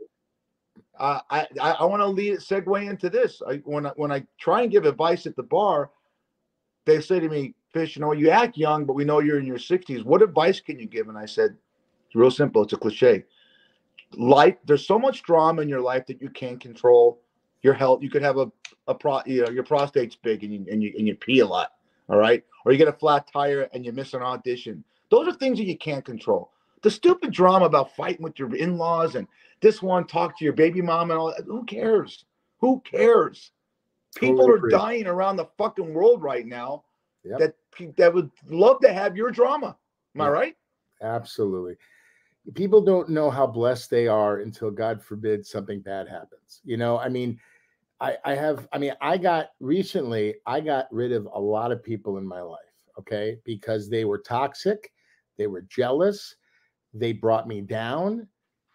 [1.00, 3.42] I, I, I want to lead segue into this.
[3.48, 5.92] I, when, I, when I try and give advice at the bar,
[6.86, 9.46] they say to me, Fish, you know, you act young, but we know you're in
[9.46, 10.04] your 60s.
[10.04, 11.08] What advice can you give?
[11.08, 11.56] And I said,
[12.08, 12.64] it's real simple.
[12.64, 13.26] It's a cliche.
[14.14, 17.22] Life, there's so much drama in your life that you can't control
[17.62, 18.02] your health.
[18.02, 18.52] You could have a,
[18.88, 21.46] a pro, you know, your prostate's big and you, and you, and you pee a
[21.46, 21.74] lot.
[22.10, 22.44] All right.
[22.66, 24.84] Or you get a flat tire and you miss an audition.
[25.12, 26.52] Those are things that you can't control.
[26.82, 29.28] The stupid drama about fighting with your in laws and
[29.62, 31.46] this one talk to your baby mom and all that.
[31.46, 32.26] Who cares?
[32.60, 33.52] Who cares?
[34.16, 34.72] People Totally are agree.
[34.72, 36.84] dying around the fucking world right now
[37.24, 37.40] Yep.
[37.40, 39.78] that that would love to have your drama.
[40.16, 40.56] Am I right?
[41.02, 41.76] Absolutely.
[42.56, 46.62] People don't know how blessed they are until God forbid something bad happens.
[46.64, 47.40] You know, I mean,
[48.00, 51.84] I, I have, I mean, I got recently, I got rid of a lot of
[51.84, 52.60] people in my life,
[52.98, 54.92] okay, because they were toxic,
[55.38, 56.36] they were jealous,
[56.94, 58.28] they brought me down.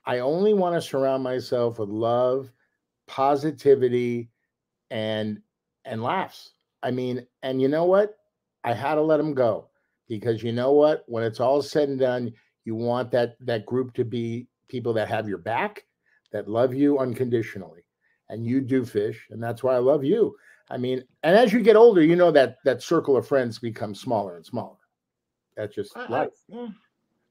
[0.07, 2.51] I only want to surround myself with love,
[3.07, 4.31] positivity,
[4.91, 5.41] and
[5.85, 6.53] and laughs.
[6.83, 8.19] I mean, and you know what?
[8.65, 9.69] I had to let them go
[10.09, 11.05] because you know what?
[11.07, 12.33] When it's all said and done,
[12.65, 15.85] you want that that group to be people that have your back,
[16.33, 17.85] that love you unconditionally,
[18.29, 20.37] and you do fish, and that's why I love you.
[20.71, 24.01] I mean, and as you get older, you know that that circle of friends becomes
[24.01, 24.77] smaller and smaller.
[25.57, 26.31] That's just I, I, life.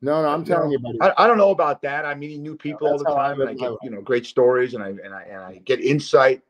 [0.04, 0.98] No, no, I'm telling you, buddy.
[1.00, 2.04] I, I don't know about that.
[2.04, 4.84] I'm meeting new people all the time, and I get you know great stories, and
[4.84, 6.42] I and I and I get insight.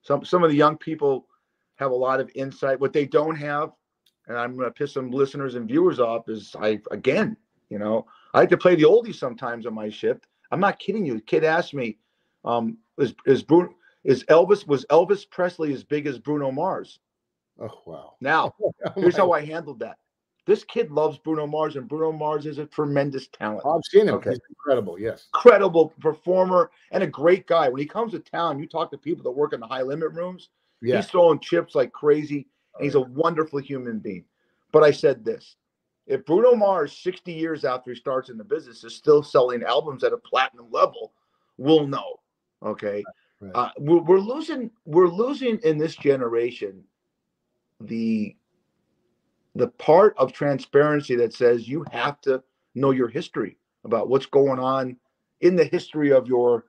[0.00, 1.26] Some some of the young people
[1.74, 2.80] have a lot of insight.
[2.80, 3.72] What they don't have,
[4.26, 7.36] and I'm going to piss some listeners and viewers off, is I again,
[7.68, 10.26] you know, I like to play the oldies sometimes on my shift.
[10.50, 11.16] I'm not kidding you.
[11.16, 11.98] The kid asked me,
[12.42, 17.00] um, is is Bruno is Elvis was Elvis Presley as big as Bruno Mars?
[17.60, 18.14] Oh wow.
[18.22, 18.54] Now,
[18.86, 19.98] Oh, here's how I handled that.
[20.46, 23.62] This kid loves Bruno Mars, and Bruno Mars is a tremendous talent.
[23.66, 24.16] I've seen him.
[24.16, 24.30] Okay.
[24.30, 24.98] He's incredible.
[24.98, 25.28] Yes.
[25.34, 27.68] Incredible performer and a great guy.
[27.68, 30.12] When he comes to town, you talk to people that work in the high limit
[30.12, 30.50] rooms.
[30.82, 30.96] Yeah.
[30.96, 32.46] He's throwing chips like crazy.
[32.76, 34.24] And he's a wonderful human being.
[34.70, 35.56] But I said this
[36.06, 40.04] if Bruno Mars, 60 years after he starts in the business, is still selling albums
[40.04, 41.12] at a platinum level,
[41.56, 42.20] we'll know.
[42.62, 43.02] Okay.
[43.40, 43.52] Right.
[43.54, 46.84] Uh, we're, we're losing, we're losing in this generation
[47.80, 48.36] the
[49.54, 52.42] the part of transparency that says you have to
[52.74, 54.96] know your history about what's going on
[55.40, 56.64] in the history of your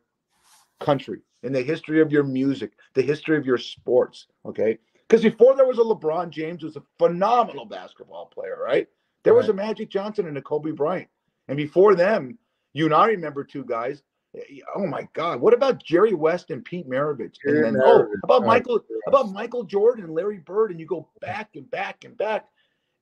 [0.80, 4.28] country, in the history of your music, the history of your sports.
[4.46, 4.78] Okay.
[5.08, 8.88] Because before there was a LeBron James, who was a phenomenal basketball player, right?
[9.24, 11.08] There was a Magic Johnson and a Kobe Bryant.
[11.48, 12.38] And before them,
[12.74, 14.04] you and I remember two guys.
[14.36, 15.40] eh, Oh my God!
[15.42, 17.36] What about Jerry West and Pete Maravich?
[17.46, 18.46] And then oh, about.
[18.46, 22.46] Michael, about Michael Jordan and Larry Bird, and you go back and back and back.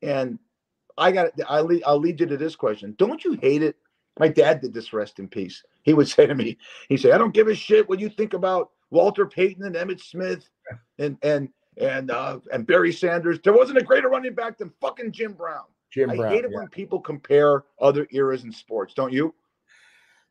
[0.03, 0.37] And
[0.97, 2.95] I got I lead, I'll lead you to this question.
[2.97, 3.75] Don't you hate it?
[4.19, 5.63] My dad did this rest in peace.
[5.83, 6.57] He would say to me,
[6.89, 10.01] he said, I don't give a shit what you think about Walter Payton and Emmitt
[10.01, 10.47] Smith
[10.99, 13.39] and and and uh and Barry Sanders.
[13.43, 15.65] There wasn't a greater running back than fucking Jim Brown.
[15.91, 16.33] Jim I Brown.
[16.33, 16.59] hate it yeah.
[16.59, 19.33] when people compare other eras in sports, don't you?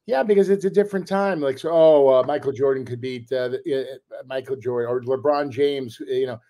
[0.07, 1.41] Yeah, because it's a different time.
[1.41, 5.51] Like, so, oh, uh, Michael Jordan could beat uh, the- uh, Michael Jordan or LeBron
[5.51, 6.01] James.
[6.01, 6.41] You know,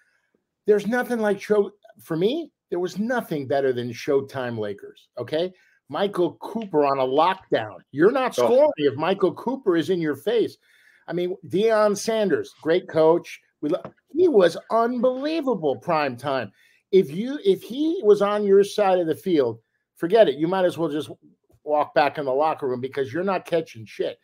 [0.67, 2.51] there's nothing like show for me.
[2.73, 5.09] There was nothing better than Showtime Lakers.
[5.19, 5.53] Okay,
[5.91, 7.77] Michael Cooper on a lockdown.
[7.91, 8.47] You're not Oh.
[8.47, 10.57] scoring if Michael Cooper is in your face.
[11.07, 13.39] I mean, Deion Sanders, great coach.
[13.61, 16.51] We lo- he was unbelievable prime time.
[16.93, 19.61] If you if he was on your side of the field,
[19.97, 20.37] forget it.
[20.37, 21.11] You might as well just
[21.65, 24.19] walk back in the locker room because you're not catching shit.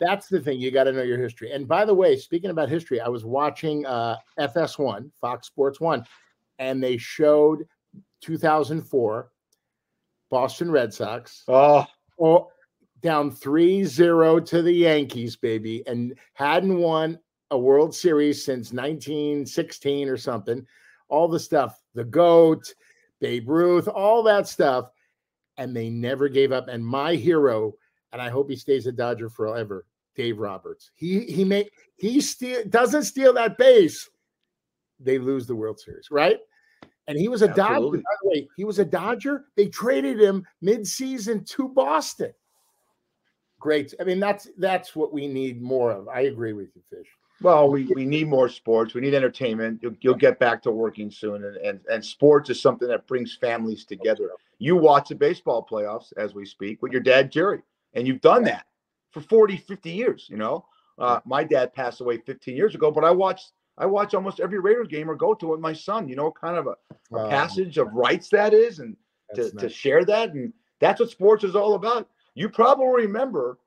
[0.00, 0.58] That's the thing.
[0.58, 1.52] You got to know your history.
[1.52, 6.04] And by the way, speaking about history, I was watching uh, FS1, Fox Sports One,
[6.58, 7.66] and they showed
[8.22, 9.30] 2004
[10.30, 11.86] Boston Red Sox Oh,
[12.20, 12.48] oh,
[13.00, 17.18] down 3-0 to the Yankees, baby, and hadn't won
[17.50, 20.66] a World Series since 1916 or something.
[21.08, 22.74] All the stuff, the GOAT,
[23.20, 24.90] Babe Ruth, all that stuff.
[25.56, 26.68] And they never gave up.
[26.68, 27.74] And my hero,
[28.12, 30.90] and I hope he stays a Dodger forever, Dave Roberts.
[30.94, 34.08] He he may he steal doesn't steal that base.
[35.00, 36.38] They lose the World Series, right?
[37.08, 37.96] And he was a Dodger.
[37.96, 39.46] By the way, he was a Dodger.
[39.56, 42.32] They traded him mid-season to Boston.
[43.58, 43.94] Great.
[44.00, 46.06] I mean, that's that's what we need more of.
[46.08, 47.08] I agree with you, Fish.
[47.40, 48.94] Well, we, we need more sports.
[48.94, 49.80] We need entertainment.
[49.82, 51.44] You'll, you'll get back to working soon.
[51.44, 54.30] And, and, and sports is something that brings families together.
[54.58, 57.62] You watch the baseball playoffs as we speak with your dad, Jerry,
[57.94, 58.66] and you've done that
[59.12, 60.26] for 40, 50 years.
[60.28, 60.66] You know,
[60.98, 64.58] uh, my dad passed away 15 years ago, but I watched, I watch almost every
[64.58, 66.74] Raiders game or go to with my son, you know, kind of a,
[67.14, 68.96] a passage of rites that is, and
[69.34, 70.30] to, that's to share that.
[70.30, 72.08] And that's what sports is all about.
[72.34, 73.58] You probably remember,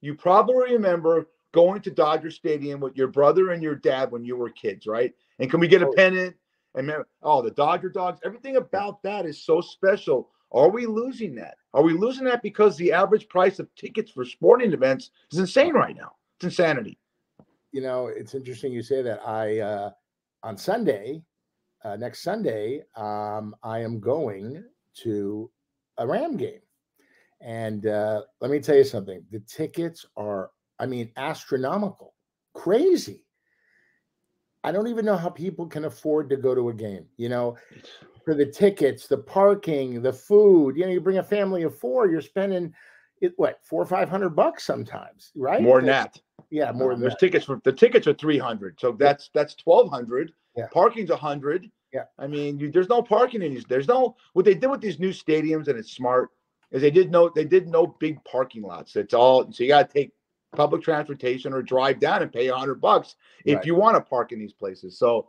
[0.00, 4.36] you probably remember going to Dodger Stadium with your brother and your dad when you
[4.36, 5.14] were kids, right?
[5.38, 5.92] And can we get a Oh.
[5.94, 6.36] pennant?
[6.74, 10.30] And man, oh, the Dodger dogs, everything about that is so special.
[10.52, 11.56] Are we losing that?
[11.72, 15.74] Are we losing that because the average price of tickets for sporting events is insane
[15.74, 16.12] right now?
[16.36, 16.98] It's insanity.
[17.76, 19.20] You know, it's interesting you say that.
[19.28, 19.90] I uh,
[20.42, 21.22] on Sunday,
[21.84, 24.64] uh, next Sunday, um, I am going
[25.02, 25.50] to
[25.98, 26.62] a Ram game,
[27.42, 32.14] and uh, let me tell you something: the tickets are, I mean, astronomical,
[32.54, 33.26] crazy.
[34.64, 37.04] I don't even know how people can afford to go to a game.
[37.18, 37.58] You know,
[38.24, 40.78] for the tickets, the parking, the food.
[40.78, 42.72] You know, you bring a family of four, you're spending
[43.20, 45.60] it what four or five hundred bucks sometimes, right?
[45.60, 46.18] More than that.
[46.50, 47.20] Yeah, more than There's that.
[47.20, 48.78] tickets for the tickets are 300.
[48.80, 50.32] So that's that's 1200.
[50.56, 50.66] Yeah.
[50.72, 51.70] Parking's 100.
[51.92, 52.04] Yeah.
[52.18, 53.64] I mean, you, there's no parking in these.
[53.64, 56.30] There's no what they did with these new stadiums, and it's smart.
[56.70, 58.96] Is they did no they did no big parking lots.
[58.96, 60.12] It's all so you got to take
[60.54, 63.66] public transportation or drive down and pay 100 bucks if Right.
[63.66, 64.98] you want to park in these places.
[64.98, 65.28] So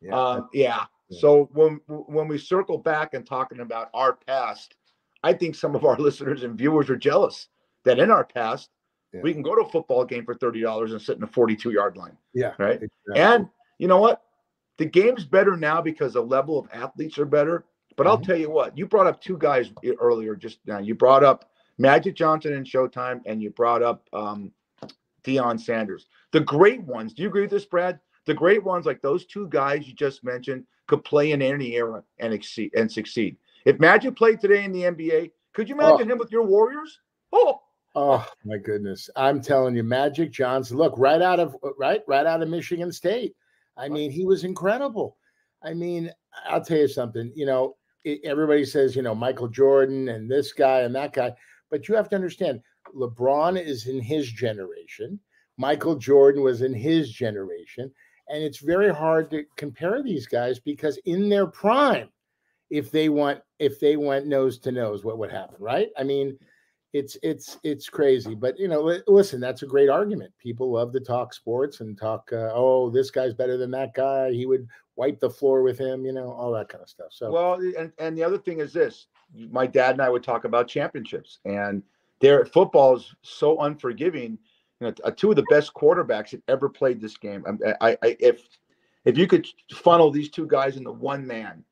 [0.00, 0.84] Yeah, um, yeah.
[1.08, 1.18] Yeah.
[1.20, 4.74] So when when we circle back and talking about our past,
[5.22, 7.48] I think some of our listeners and viewers are jealous
[7.84, 8.70] that in our past
[9.12, 9.20] Yeah.
[9.22, 11.70] we can go to a football game for thirty dollars and sit in a forty-two
[11.70, 12.74] yard line, yeah, right?
[12.82, 12.90] exactly.
[13.16, 14.22] And you know what?
[14.76, 17.64] The game's better now because the level of athletes are better.
[17.96, 18.26] But I'll Mhm.
[18.26, 20.78] tell you what, you brought up two guys earlier just now.
[20.78, 24.52] You brought up Magic Johnson and Showtime, and you brought up um,
[25.24, 26.06] Deion Sanders.
[26.32, 27.12] The great ones.
[27.12, 27.98] Do you agree with this, Brad?
[28.26, 32.04] The great ones, like those two guys you just mentioned, could play in any era
[32.18, 33.36] and exceed and succeed.
[33.64, 37.00] If Magic played today in the NBA, could you imagine him with your Warriors?
[37.32, 37.62] Oh,
[37.94, 39.08] Oh my goodness!
[39.16, 40.76] I'm telling you, Magic Johnson.
[40.76, 43.34] Look, right out of uh, right, right out of Michigan State.
[43.76, 45.16] I mean, he was incredible.
[45.62, 46.12] I mean,
[46.48, 47.32] I'll tell you something.
[47.34, 51.32] You know, it, everybody says you know Michael Jordan and this guy and that guy,
[51.70, 52.60] but you have to understand
[52.94, 55.18] LeBron is in his generation.
[55.56, 57.92] Michael Jordan was in his generation.
[58.28, 62.08] And it's very hard to compare these guys because in their prime,
[62.70, 65.88] if they want if they went nose to nose, what would happen, right?
[65.98, 66.38] I mean,
[66.92, 70.32] it's it's it's crazy, but you know, listen, that's a great argument.
[70.38, 72.30] People love to talk sports and talk.
[72.32, 74.30] Uh, oh, this guy's better than that guy.
[74.30, 77.08] He would wipe the floor with him, you know, all that kind of stuff.
[77.10, 79.06] So well, and and the other thing is this:
[79.50, 81.82] my dad and I would talk about championships, and
[82.20, 84.38] there football is so unforgiving
[84.80, 87.44] you know, uh, two of the best quarterbacks that ever played this game.
[87.66, 88.42] I, I, I, if
[89.04, 91.64] if you could funnel these two guys into one man,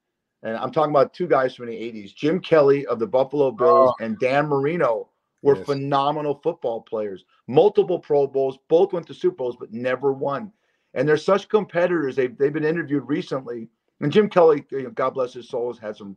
[0.43, 3.95] and I'm talking about two guys from the '80s, Jim Kelly of the Buffalo Bills
[3.99, 4.05] oh.
[4.05, 5.09] and Dan Marino
[5.43, 5.67] were yes.
[5.67, 7.25] phenomenal football players.
[7.47, 10.53] Multiple Pro Bowls, both went to Super Bowls, but never won.
[10.95, 12.17] And they're such competitors.
[12.17, 13.69] They've they've been interviewed recently.
[14.01, 16.17] And Jim Kelly, you know, God bless his soul, has had some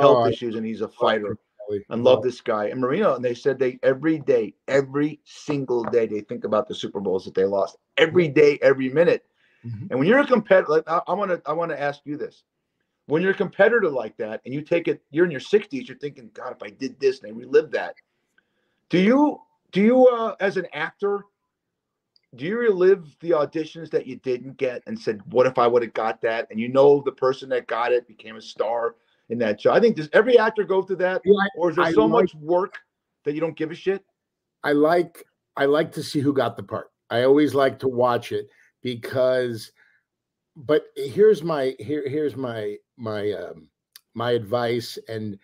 [0.00, 1.36] health oh, issues, and he's a fighter
[1.90, 2.66] and love this guy.
[2.66, 6.74] And Marino, and they said they every day, every single day, they think about the
[6.74, 9.24] Super Bowls that they lost every day, every minute.
[9.64, 9.86] Mm-hmm.
[9.90, 12.16] And when you're a competitor, like, I, I want to, I want to ask you
[12.16, 12.42] this:
[13.06, 15.98] when you're a competitor like that, and you take it, you're in your 60s, you're
[15.98, 17.94] thinking, God, if I did this and I relived that,
[18.88, 19.40] do you,
[19.72, 21.24] do you, uh, as an actor,
[22.36, 25.82] do you relive the auditions that you didn't get and said, what if I would
[25.82, 26.46] have got that?
[26.50, 28.94] And you know the person that got it became a star
[29.28, 29.72] in that show.
[29.72, 32.22] I think does every actor go through that, yeah, or is there I so like,
[32.22, 32.78] much work
[33.24, 34.04] that you don't give a shit?
[34.62, 35.24] I like
[35.56, 36.90] I like to see who got the part.
[37.10, 38.48] I always like to watch it
[38.80, 39.72] because.
[40.56, 43.68] But here's my here here's my my um,
[44.14, 45.38] my advice and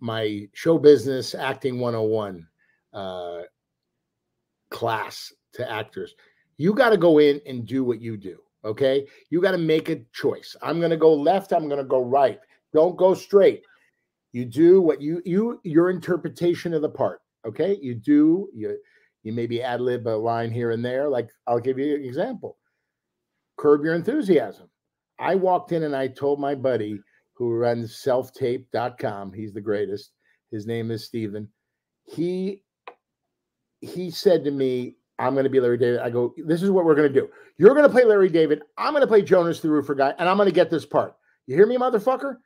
[0.00, 2.46] my show business acting 101
[2.92, 3.42] uh,
[4.70, 6.14] class to actors.
[6.56, 8.38] You got to go in and do what you do.
[8.64, 9.06] Okay.
[9.30, 10.56] You got to make a choice.
[10.62, 11.52] I'm going to go left.
[11.52, 12.38] I'm going to go right.
[12.72, 13.62] Don't go straight.
[14.32, 17.20] You do what you you your interpretation of the part.
[17.44, 18.78] Okay, you do you
[19.22, 21.08] you maybe ad lib a line here and there.
[21.08, 22.56] Like I'll give you an example.
[23.60, 24.70] Curb your enthusiasm.
[25.18, 26.98] I walked in and I told my buddy
[27.34, 29.34] who runs selftape.com.
[29.34, 30.12] He's the greatest.
[30.50, 31.46] His name is Steven.
[32.04, 32.62] He
[33.82, 36.00] he said to me, I'm going to be Larry David.
[36.00, 37.28] I go, this is what we're going to do.
[37.58, 38.62] You're going to play Larry David.
[38.78, 41.14] I'm going to play Jonas the Roofer guy, and I'm going to get this part.
[41.46, 42.36] You hear me, motherfucker?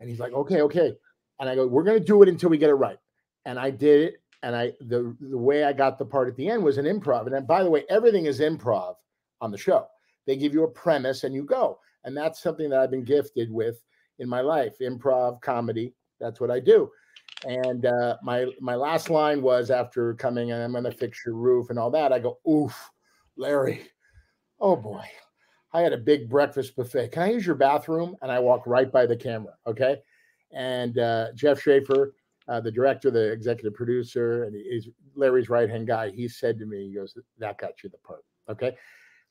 [0.00, 0.92] And he's like, okay, okay.
[1.40, 2.98] And I go, we're going to do it until we get it right.
[3.44, 4.14] And I did it.
[4.42, 7.24] And I, the, the way I got the part at the end was an improv.
[7.24, 8.96] And then, by the way, everything is improv
[9.40, 9.86] on the show.
[10.26, 11.78] They give you a premise and you go.
[12.04, 13.82] And that's something that I've been gifted with
[14.18, 15.94] in my life improv, comedy.
[16.20, 16.90] That's what I do.
[17.46, 21.34] And uh, my my last line was after coming and I'm going to fix your
[21.34, 22.12] roof and all that.
[22.12, 22.90] I go, oof,
[23.36, 23.82] Larry.
[24.60, 25.04] Oh boy,
[25.72, 27.12] I had a big breakfast buffet.
[27.12, 28.16] Can I use your bathroom?
[28.22, 29.54] And I walk right by the camera.
[29.66, 29.96] Okay.
[30.52, 32.14] And uh, Jeff Schaffer,
[32.48, 36.66] uh, the director, the executive producer, and he's Larry's right hand guy, he said to
[36.66, 38.24] me, he goes, That got you the part.
[38.48, 38.76] Okay.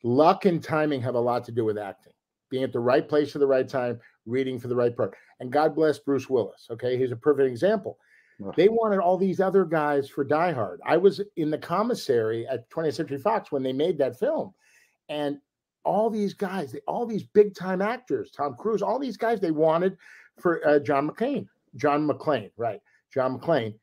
[0.03, 2.13] Luck and timing have a lot to do with acting,
[2.49, 5.15] being at the right place at the right time, reading for the right part.
[5.39, 6.67] And God bless Bruce Willis.
[6.69, 6.97] Okay.
[6.97, 7.97] He's a perfect example.
[8.57, 10.81] They wanted all these other guys for Die Hard.
[10.85, 14.53] I was in the commissary at 20th Century Fox when they made that film.
[15.07, 15.37] And
[15.85, 19.97] all these guys, all these big time actors, Tom Cruise, all these guys they wanted
[20.39, 22.81] for uh, John McClane, John McClane, right?
[23.13, 23.75] John McClane.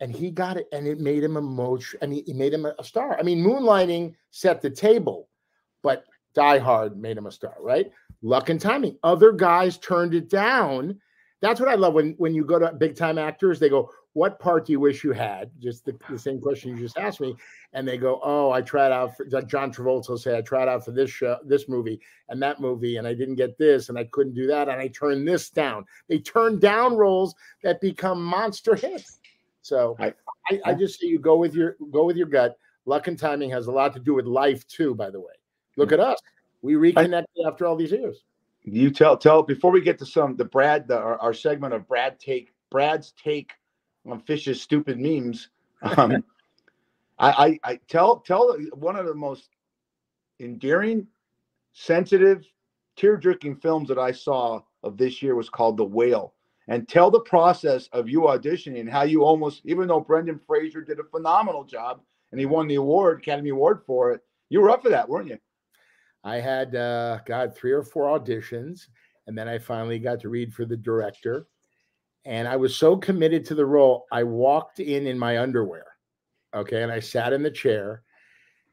[0.00, 2.74] And he got it, and it made him a motion, and he, made him a,
[2.78, 3.16] a star.
[3.18, 5.28] I mean, Moonlighting set the table,
[5.84, 7.92] but Die Hard made him a star, right?
[8.22, 8.98] Luck and timing.
[9.04, 10.98] Other guys turned it down.
[11.40, 13.60] That's what I love when when you go to big time actors.
[13.60, 15.50] They go, what part do you wish you had?
[15.58, 17.34] Just the, the, same question you just asked me.
[17.72, 20.68] And they go, oh, I tried out for like John Travolta will say, I tried
[20.68, 23.98] out for this show, this movie and that movie, and I didn't get this, and
[23.98, 25.84] I couldn't do that, and I turned this down.
[26.08, 29.18] They turn down roles that become monster hits.
[29.62, 30.14] So I,
[30.50, 32.56] I, I just say you go with your go with your gut.
[32.86, 35.32] Luck and timing has a lot to do with life too, by the way.
[35.76, 36.18] Look at us.
[36.62, 38.22] We reconnected after all these years.
[38.62, 41.86] You tell tell before we get to some the Brad the, our, our segment of
[41.86, 43.52] Brad take Brad's take
[44.06, 45.48] on Fish's stupid memes.
[45.82, 46.24] Um,
[47.18, 49.50] I, I, I tell tell one of the most
[50.40, 51.06] endearing,
[51.72, 52.46] sensitive,
[52.96, 56.34] tear jerking films that I saw of this year was called The Whale.
[56.66, 60.98] And tell the process of you auditioning how you almost, even though Brendan Fraser did
[60.98, 62.00] a phenomenal job
[62.30, 65.28] and he won the award, Academy Award for it, you were up for that, weren't
[65.28, 65.38] you?
[66.24, 68.88] I had uh, got three or four auditions,
[69.26, 71.46] and then I finally got to read for the director
[72.24, 75.84] and I was so committed to the role, I walked in in my underwear.
[76.54, 76.82] Okay.
[76.82, 78.02] And I sat in the chair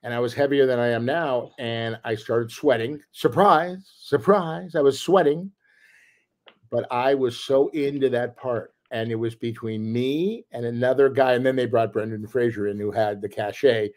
[0.04, 3.00] and I was heavier than I am now, and I started sweating.
[3.12, 4.74] Surprise, surprise!
[4.74, 5.52] I was sweating,
[6.72, 11.34] but I was so into that part, and it was between me and another guy,
[11.34, 13.92] and then they brought Brendan Fraser in, who had the cachet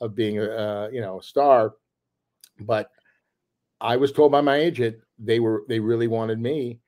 [0.00, 1.74] of being a uh, you know a star,
[2.60, 2.90] but
[3.80, 6.80] I was told by my agent they were they really wanted me,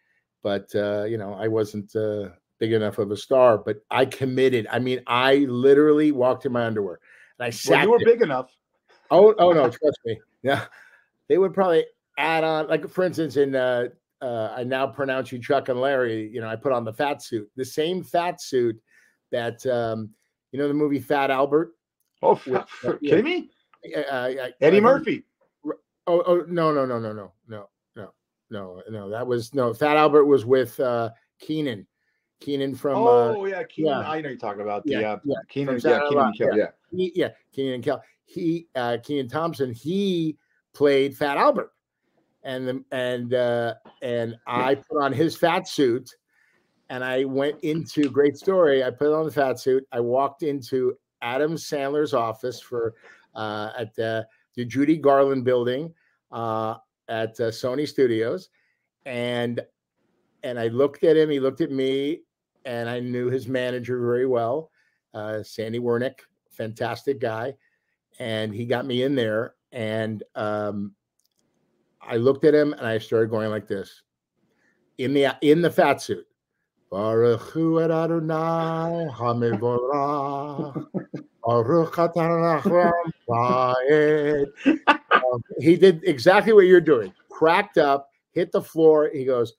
[0.42, 3.58] but uh, you know I wasn't uh, big enough of a star.
[3.58, 4.66] But I committed.
[4.70, 7.00] I mean, I literally walked in my underwear
[7.38, 7.70] and I sat.
[7.70, 8.14] Well, you were there.
[8.14, 8.50] big enough.
[9.10, 10.20] Oh, oh no, trust me.
[10.42, 10.64] Yeah,
[11.28, 11.84] they would probably
[12.18, 13.88] add on, like for instance, in uh,
[14.20, 16.28] uh, I now pronounce you Chuck and Larry.
[16.32, 18.80] You know, I put on the fat suit, the same fat suit
[19.30, 20.10] that um,
[20.52, 21.72] you know the movie Fat Albert.
[22.22, 23.10] Oh, With- uh, f- yeah.
[23.10, 23.50] kidding me?
[24.10, 25.24] Uh, Eddie Murphy.
[26.08, 28.12] Oh, oh no, no, no, no, no, no, no,
[28.50, 29.10] no, no.
[29.10, 29.74] That was no.
[29.74, 31.86] Fat Albert was with uh, Kenan.
[32.40, 33.90] Kenan from uh, oh yeah, Kenan.
[33.90, 34.10] yeah.
[34.10, 35.80] I know you're talking about the Yeah, uh, yeah, Kenan.
[35.84, 36.66] Yeah, Kenan Kel, yeah.
[36.90, 38.02] he, yeah, Kenan and Kel.
[38.24, 39.72] He, uh, Kenan Thompson.
[39.72, 40.38] He
[40.72, 41.72] played Fat Albert,
[42.42, 46.10] and the, and uh, and I put on his fat suit,
[46.88, 48.82] and I went into great story.
[48.82, 49.86] I put on the fat suit.
[49.92, 52.94] I walked into Adam Sandler's office for
[53.34, 54.26] uh, at the,
[54.58, 55.94] the Judy Garland building
[56.32, 56.74] uh,
[57.08, 58.48] at uh, Sony Studios,
[59.06, 59.60] and
[60.42, 61.30] and I looked at him.
[61.30, 62.22] He looked at me,
[62.64, 64.72] and I knew his manager very well,
[65.14, 66.18] uh, Sandy Wernick,
[66.50, 67.54] fantastic guy,
[68.18, 69.54] and he got me in there.
[69.70, 70.92] And um,
[72.02, 74.02] I looked at him, and I started going like this
[74.98, 76.26] in the in the fat suit.
[76.90, 79.08] Baruch Adonai.
[81.48, 84.46] Baruch atah Hashem va'ed.
[85.10, 87.10] Um, He did exactly what you're doing.
[87.30, 89.10] Cracked up, hit the floor.
[89.10, 89.54] He goes,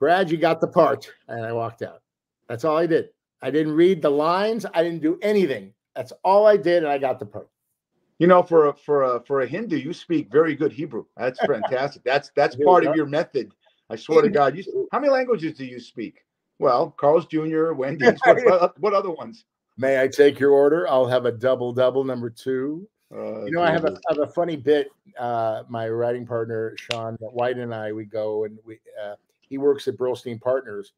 [0.00, 1.08] Brad, you got the part.
[1.28, 2.02] And I walked out.
[2.48, 3.10] That's all I did.
[3.42, 4.66] I didn't read the lines.
[4.74, 5.72] I didn't do anything.
[5.94, 6.82] That's all I did.
[6.82, 7.48] And I got the part.
[8.18, 11.04] You know, for a for a for a Hindu, you speak very good Hebrew.
[11.16, 12.02] That's fantastic.
[12.02, 13.52] That's that's part of your method.
[13.88, 14.56] I swear to God.
[14.56, 16.24] You, how many languages do you speak?
[16.58, 18.20] Well, Carl's Jr., Wendy's.
[18.24, 19.44] What, what other ones?
[19.76, 20.88] May I take your order?
[20.88, 22.88] I'll have a double double number two.
[23.14, 24.88] Uh, You know, I have a, have a funny bit.
[25.18, 28.78] Uh, my writing partner Sean White and I, we go and we.
[29.02, 30.92] Uh, he works at Burlstein Partners,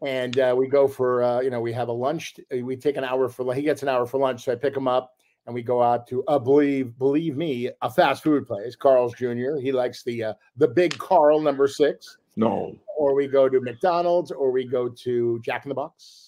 [0.00, 2.34] and uh, we go for uh, you know we have a lunch.
[2.50, 4.88] We take an hour for he gets an hour for lunch, so I pick him
[4.88, 9.14] up and we go out to uh, believe believe me a fast food place, Carl's
[9.14, 9.56] Jr.
[9.60, 12.76] He likes the uh, the big Carl number six no.
[12.98, 16.25] or we go to McDonald's, or we go to Jack in the Box,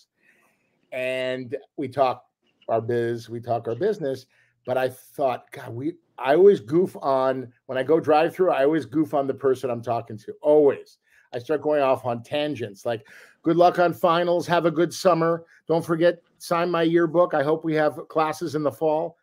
[0.93, 2.25] and we talk
[2.69, 4.27] our biz, we talk our business.
[4.67, 8.65] But I thought, God, we I always goof on when I go drive through, I
[8.65, 10.35] always goof on the person I'm talking to.
[10.43, 10.99] Always.
[11.33, 13.07] I start going off on tangents like,
[13.43, 15.45] good luck on finals, have a good summer.
[15.67, 17.35] Don't forget, sign my yearbook.
[17.35, 19.17] I hope we have classes in the fall.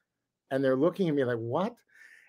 [0.52, 1.76] And they're looking at me like, what?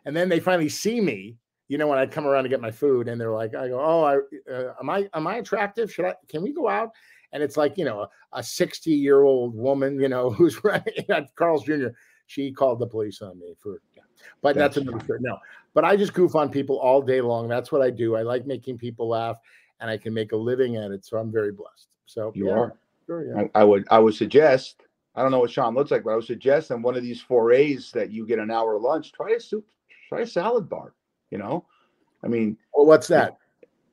[0.05, 1.37] And then they finally see me,
[1.69, 3.81] you know, when I come around to get my food, and they're like, I go,
[3.81, 5.93] oh, I uh, am I am I attractive?
[5.93, 6.91] Should I can we go out?
[7.33, 11.35] And it's like, you know, a 60 year old woman, you know, who's right at
[11.37, 11.89] Carl's Jr.
[12.27, 14.03] She called the police on me for, yeah.
[14.43, 15.21] but that's, That's another story.
[15.23, 15.39] No,
[15.75, 17.47] but I just goof on people all day long.
[17.49, 18.17] That's what I do.
[18.17, 19.37] I like making people laugh,
[19.79, 21.05] and I can make a living at it.
[21.05, 21.87] So I'm very blessed.
[22.07, 22.77] So You yeah, are.
[23.07, 23.43] sure, yeah.
[23.55, 24.83] I, I would I would suggest.
[25.15, 27.21] I don't know what Sean looks like, but I would suggest on one of these
[27.23, 29.13] forays that you get an hour lunch.
[29.13, 29.65] Try a soup.
[30.09, 30.95] Try a salad bar.
[31.31, 31.65] You know,
[32.25, 33.39] I mean, Well, what's that?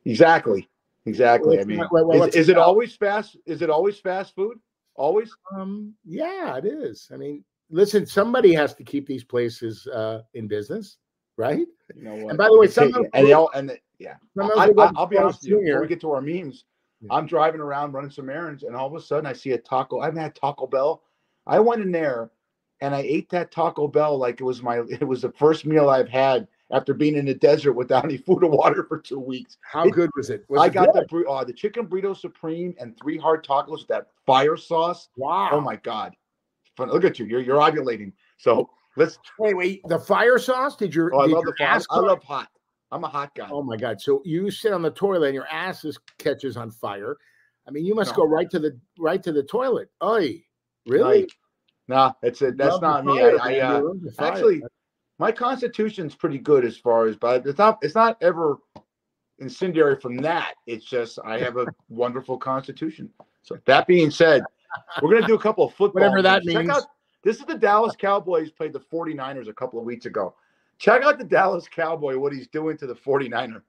[0.06, 0.68] exactly,
[1.06, 1.60] exactly.
[1.60, 3.38] I mean, well, well, is, is it always fast?
[3.46, 4.60] Is it always fast food?
[4.96, 5.36] Always?
[5.56, 7.10] Um, yeah, it is.
[7.14, 10.98] I mean, listen, somebody has to keep these places uh, in business,
[11.38, 11.68] right?
[11.96, 12.30] You know what?
[12.30, 14.16] And by the way, some of and they all and they, yeah.
[14.40, 15.62] I, they go I, to I'll be honest with you.
[15.66, 16.66] Before we get to our memes,
[17.02, 17.16] Yeah.
[17.16, 20.00] I'm driving around running some errands, and all of a sudden I see a taco.
[20.00, 21.04] I haven't had Taco Bell.
[21.46, 22.32] I went in there,
[22.80, 24.80] and I ate that Taco Bell like it was my.
[24.90, 28.44] It was the first meal I've had after being in the desert without any food
[28.44, 29.58] or water for two weeks.
[29.62, 30.46] How It- good was it?
[30.50, 31.08] Was I it got good?
[31.10, 35.10] the uh, the chicken burrito supreme and three hard tacos with that fire sauce.
[35.18, 35.50] wow.
[35.52, 36.16] Oh my god!
[36.78, 36.90] Fun.
[36.90, 37.26] Look at you.
[37.26, 38.14] You're you're ovulating.
[38.38, 39.20] So let's.
[39.40, 39.82] Wait, wait.
[39.88, 40.76] The fire sauce?
[40.76, 41.82] Did your Oh, I did love the fire.
[41.90, 42.50] I love hot.
[42.92, 43.48] I'm a hot guy.
[43.52, 44.00] Oh my god!
[44.02, 47.18] So you sit on the toilet and your ass is, catches on fire.
[47.68, 48.24] I mean, you must No.
[48.24, 49.90] go right to the right to the toilet.
[50.04, 50.44] Oy,
[50.86, 51.22] really?
[51.22, 51.32] Like,
[51.88, 52.56] nah, that's it.
[52.58, 53.20] That's Love not me.
[53.22, 54.32] I, I uh, You love the fire.
[54.32, 54.62] actually
[55.24, 58.58] my constitution's pretty good as far as but it's not it's not ever
[59.40, 63.10] incendiary from that it's just i have a wonderful constitution
[63.42, 64.44] so that being said
[65.02, 66.70] we're going to do a couple of football Whatever that means.
[66.70, 66.84] out
[67.24, 70.36] this is the dallas cowboys played the 49ers a couple of weeks ago
[70.78, 73.62] check out the dallas cowboy what he's doing to the 49er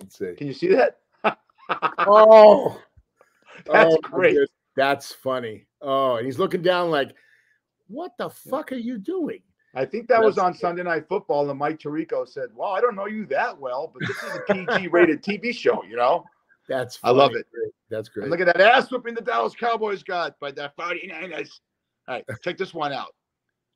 [0.00, 0.34] Let's see.
[0.36, 0.98] can you see that
[1.98, 2.76] Oh,
[3.66, 4.36] That's oh, great.
[4.74, 5.66] That's funny.
[5.82, 7.14] Oh, and he's looking down like,
[7.86, 9.42] What the fuck are you doing?
[9.74, 12.96] I think that was on Sunday Night Football, and Mike Tirico said, "Well, I don't
[12.96, 16.24] know you that well, but this is a PG-rated TV show, you know."
[16.68, 17.46] That's I love it.
[17.90, 18.24] That's great.
[18.24, 21.50] And look at that ass whooping the Dallas Cowboys got by the 49ers.
[22.08, 23.14] All right, check this one out.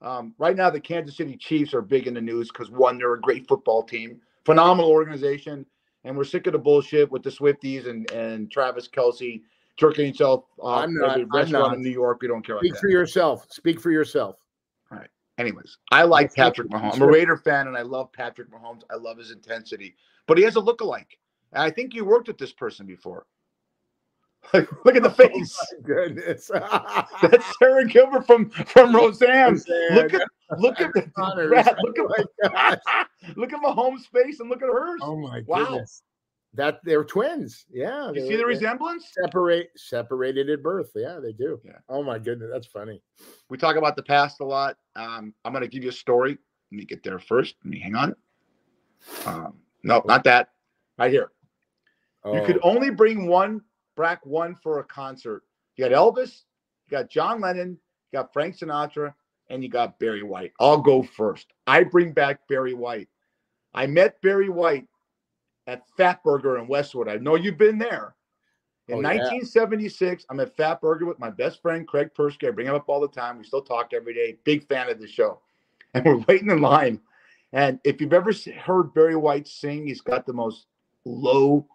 [0.03, 3.15] Um, right now, the Kansas City Chiefs are big in the news because one, they're
[3.15, 5.65] a great football team, phenomenal organization,
[6.05, 9.43] and we're sick of the bullshit with the Swifties and and Travis Kelce
[9.77, 11.77] jerking himself off I'm not- every I'm restaurant not.
[11.77, 12.19] in New York.
[12.21, 12.81] We don't care about Speak that.
[12.81, 13.47] for yourself.
[13.51, 14.37] Speak for yourself.
[15.39, 16.95] Anyways, I like That's Patrick not- Mahomes.
[16.95, 18.83] I'm a Raider fan, and I love Patrick Mahomes.
[18.91, 21.19] I love his intensity, but he has a look-alike.
[21.53, 23.27] And I think you worked with this person before.
[24.53, 25.59] Like, look at the oh face.
[25.85, 26.51] Goodness.
[27.23, 29.59] That's Sara Gilbert from from Roseanne.
[29.93, 30.29] Look at
[30.59, 31.11] look at the.
[31.17, 32.83] Brad, look Oh my at
[33.39, 35.01] look at Mahomes' face and look at hers.
[35.03, 35.65] Oh my Wow.
[35.65, 36.03] goodness.
[36.55, 37.67] That they're twins.
[37.71, 38.13] Yeah.
[38.13, 39.13] you see were- the resemblance?
[39.13, 40.91] Separate separated at birth.
[40.95, 41.61] Yeah, they do.
[41.65, 41.79] Yeah.
[41.89, 42.51] Oh my goodness.
[42.53, 43.03] That's funny.
[43.51, 44.77] We talk about the past a lot.
[44.95, 46.39] Um, I'm going to give you a story.
[46.71, 47.57] Let me get there first.
[47.65, 48.15] Let me hang on.
[49.27, 50.51] Um, no, not that.
[50.97, 51.33] Right here.
[52.23, 53.61] Oh, You could only bring one
[53.97, 55.43] Brack one for a concert.
[55.77, 56.43] You got Elvis,
[56.87, 57.79] you got John Lennon,
[58.13, 59.15] you got Frank Sinatra,
[59.51, 60.53] and you got Barry White.
[60.59, 61.53] I'll go first.
[61.67, 63.09] I bring back Barry White.
[63.73, 64.87] I met Barry White
[65.67, 67.09] at Fatburger in Westwood.
[67.09, 68.15] I know you've been there.
[68.89, 69.17] In Oh, yeah.
[69.17, 72.49] 1976, I'm at Fatburger with my best friend Craig Persky.
[72.49, 73.39] I bring him up all the time.
[73.39, 74.37] We still talk every day.
[74.45, 75.41] Big fan of the show.
[75.95, 77.01] And we're waiting in line.
[77.53, 80.67] And if you've ever heard Barry White sing, he's got the most
[81.05, 81.67] low,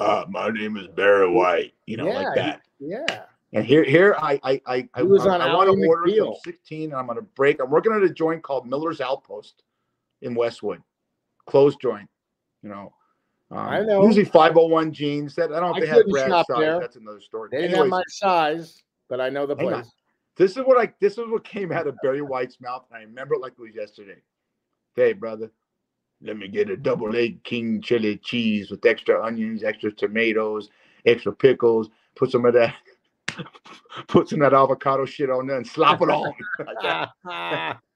[0.00, 2.60] uh, my name is Barry White, you know, Yeah, like he- that.
[2.80, 3.22] yeah.
[3.54, 6.08] And here, here, I, I, I, I, was I, on I want Ally to order
[6.10, 6.36] some McBeal.
[6.44, 7.60] 16, and I'm going to break.
[7.62, 9.62] I'm working at a joint called Miller's Outpost
[10.22, 10.82] in Westwood,
[11.46, 12.10] closed joint.
[12.62, 12.92] You know,
[13.50, 14.04] um, I know.
[14.04, 15.34] Usually 501 jeans.
[15.34, 16.44] That I don't know I they have couldn't Brad's size.
[16.58, 16.80] there.
[16.80, 17.48] That's another story.
[17.50, 19.72] They didn't have my size, but I know the on.
[19.72, 19.90] place.
[20.36, 22.84] this is what I this is what came out of Barry White's mouth.
[22.92, 24.20] I remember it like it was yesterday.
[24.94, 25.50] Hey, brother,
[26.20, 30.68] let me get a double egg king chili cheese with extra onions, extra tomatoes,
[31.06, 31.88] extra pickles.
[32.16, 32.74] Put some of that,
[34.08, 36.34] put some of that avocado shit on there and slap it on.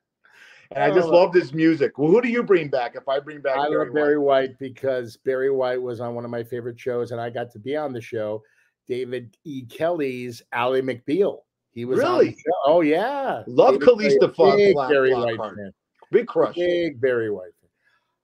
[0.74, 1.12] And I just Oh.
[1.12, 1.98] loved his music.
[1.98, 4.58] Well, who do you bring back if I bring back I Barry love Barry White
[4.58, 7.76] because Barry White was on one of my favorite shows, and I got to be
[7.76, 8.42] on the show.
[8.88, 9.64] David E.
[9.66, 11.40] Kelley's Ally McBeal.
[11.70, 12.36] He was Really?
[12.66, 15.38] Oh yeah, Love David Calista Fo- big Black- Barry Blackheart.
[15.38, 15.72] White fan.
[16.10, 16.54] Big crush.
[16.56, 17.52] Big Barry White.
[17.60, 17.70] fan.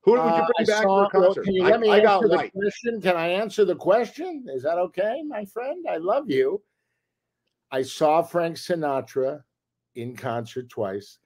[0.03, 1.45] Who would you Uh, bring I back saw- for a well, concert?
[1.45, 2.53] Can you I, let me I got answer the White.
[2.53, 3.01] question?
[3.01, 4.47] Can I answer the question?
[4.49, 5.87] Is that okay, my friend?
[5.89, 6.61] I love you.
[7.71, 9.43] I saw Frank Sinatra
[9.95, 11.19] in concert twice.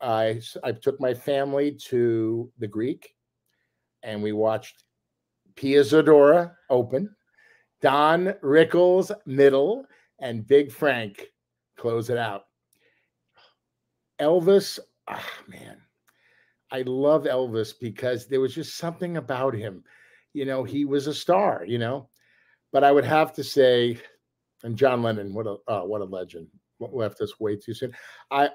[0.00, 3.14] I I took my family to the Greek,
[4.02, 4.84] and we watched
[5.54, 7.14] Pia Zadora open,
[7.80, 9.86] Don Rickles middle,
[10.20, 11.26] and Big Frank
[11.76, 12.44] close it out.
[14.20, 14.78] Elvis,
[15.08, 15.76] ah man,
[16.70, 19.84] I love Elvis because there was just something about him.
[20.32, 22.08] You know, he was a star, you know.
[22.72, 23.98] But I would have to say,
[24.62, 26.48] and John Lennon, what a uh, what a legend.
[26.78, 27.94] What left us way too soon.
[28.30, 28.50] I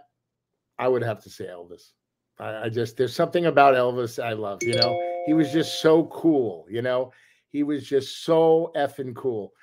[0.82, 1.91] I would have to say Elvis.
[2.39, 4.99] I, I just there's something about Elvis I love, you know.
[5.27, 7.13] He was just so cool, you know.
[7.51, 9.53] He was just so effing cool.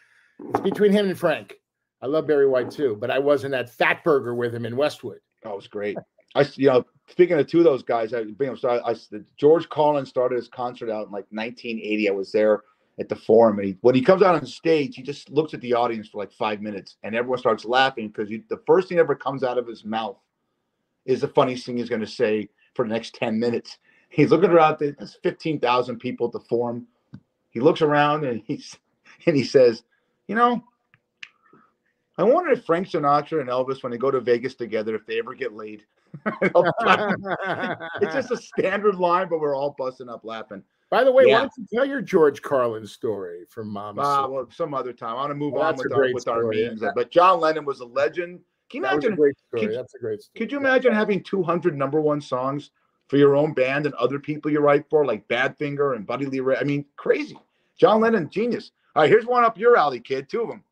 [0.51, 1.55] It's between him and Frank.
[2.01, 5.19] I love Barry White too, but I wasn't at Fat Burger with him in Westwood.
[5.43, 5.99] That was great.
[6.37, 8.55] I, you know, speaking of two of those guys, I bring.
[8.55, 8.95] So I, I
[9.37, 12.09] George Carlin started his concert out in like 1980.
[12.09, 12.63] I was there
[13.01, 15.61] at the Forum, and he, when he comes out on stage, he just looks at
[15.63, 19.03] the audience for like five minutes, and everyone starts laughing because the first thing that
[19.03, 20.19] ever comes out of his mouth
[21.05, 23.79] is the funniest thing he's going to say for the next 10 minutes.
[24.11, 24.79] He's looking around.
[24.79, 26.87] There's 15,000 people at the Forum.
[27.51, 28.77] He looks around and he's
[29.27, 29.83] and he says,
[30.27, 30.63] "You know."
[32.17, 35.21] I wonder if Frank Sinatra and Elvis, when they go to Vegas together, if they
[35.21, 35.85] ever get laid.
[36.27, 40.65] it's just a standard line, but we're all busting up laughing.
[40.91, 41.35] By the way, Yeah.
[41.35, 43.99] why don't you tell your George Carlin story from Mom?
[43.99, 45.11] Ah, well, some other time.
[45.11, 46.83] I want to move Well, on with our, with our memes.
[46.95, 48.41] But John Lennon was a legend.
[48.71, 49.15] Can you that imagine?
[49.15, 49.67] great story.
[49.67, 50.39] could- That's a great story.
[50.39, 52.71] Could you imagine having 200 number one songs
[53.09, 56.41] for your own band and other people you write for, like Badfinger and Buddy Lee
[56.41, 56.57] Ray?
[56.57, 57.39] I mean, crazy.
[57.79, 58.73] John Lennon, genius.
[58.97, 60.29] All right, here's one up your alley, kid.
[60.29, 60.65] Two of them.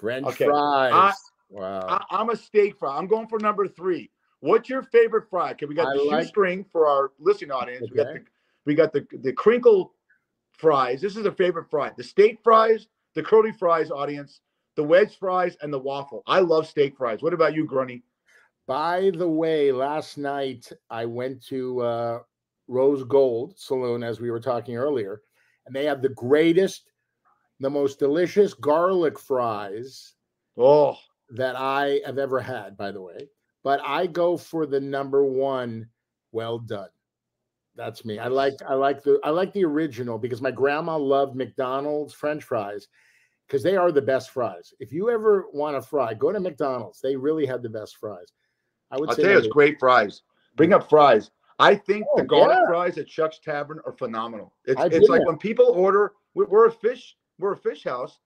[0.00, 1.14] French Okay, fries.
[1.50, 1.80] wow.
[1.88, 2.96] I, I'm a steak fry.
[2.96, 4.10] I'm going for number three.
[4.40, 5.52] What's your favorite fry?
[5.52, 7.88] Okay, we got I the like- shoestring for our listening audience.
[7.90, 8.24] We got the
[8.64, 9.92] we got the the crinkle
[10.52, 11.00] fries.
[11.00, 11.90] This is a favorite fry.
[11.96, 14.40] The steak fries, the curly fries, audience,
[14.78, 16.22] the wedge fries, and the waffle.
[16.28, 17.20] I love steak fries.
[17.20, 18.04] What about you, Grunny?
[18.68, 22.18] By the way, last night I went to uh,
[22.68, 25.22] Rose Gold Saloon, as we were talking earlier,
[25.66, 26.92] and they have the greatest,
[27.58, 30.14] the most delicious garlic fries
[30.56, 30.96] Oh,
[31.30, 33.28] that I have ever had, by the way.
[33.64, 35.88] But I go for the number one.
[36.30, 36.90] Well done.
[37.74, 38.20] That's me.
[38.20, 42.44] I like I like the I like the original because my grandma loved McDonald's French
[42.44, 42.86] fries
[43.48, 44.74] because they are the best fries.
[44.78, 47.00] If you ever want a fry, go to McDonald's.
[47.00, 48.32] They really have the best fries.
[48.90, 50.22] I would I'll say tell you, it's great fries.
[50.56, 51.30] Bring up fries.
[51.58, 52.66] I think Oh, the garlic yeah.
[52.68, 54.52] fries at Chuck's Tavern are phenomenal.
[54.64, 56.12] It's it's like when people order.
[56.34, 57.16] We're, a fish.
[57.40, 58.20] We're a fish house,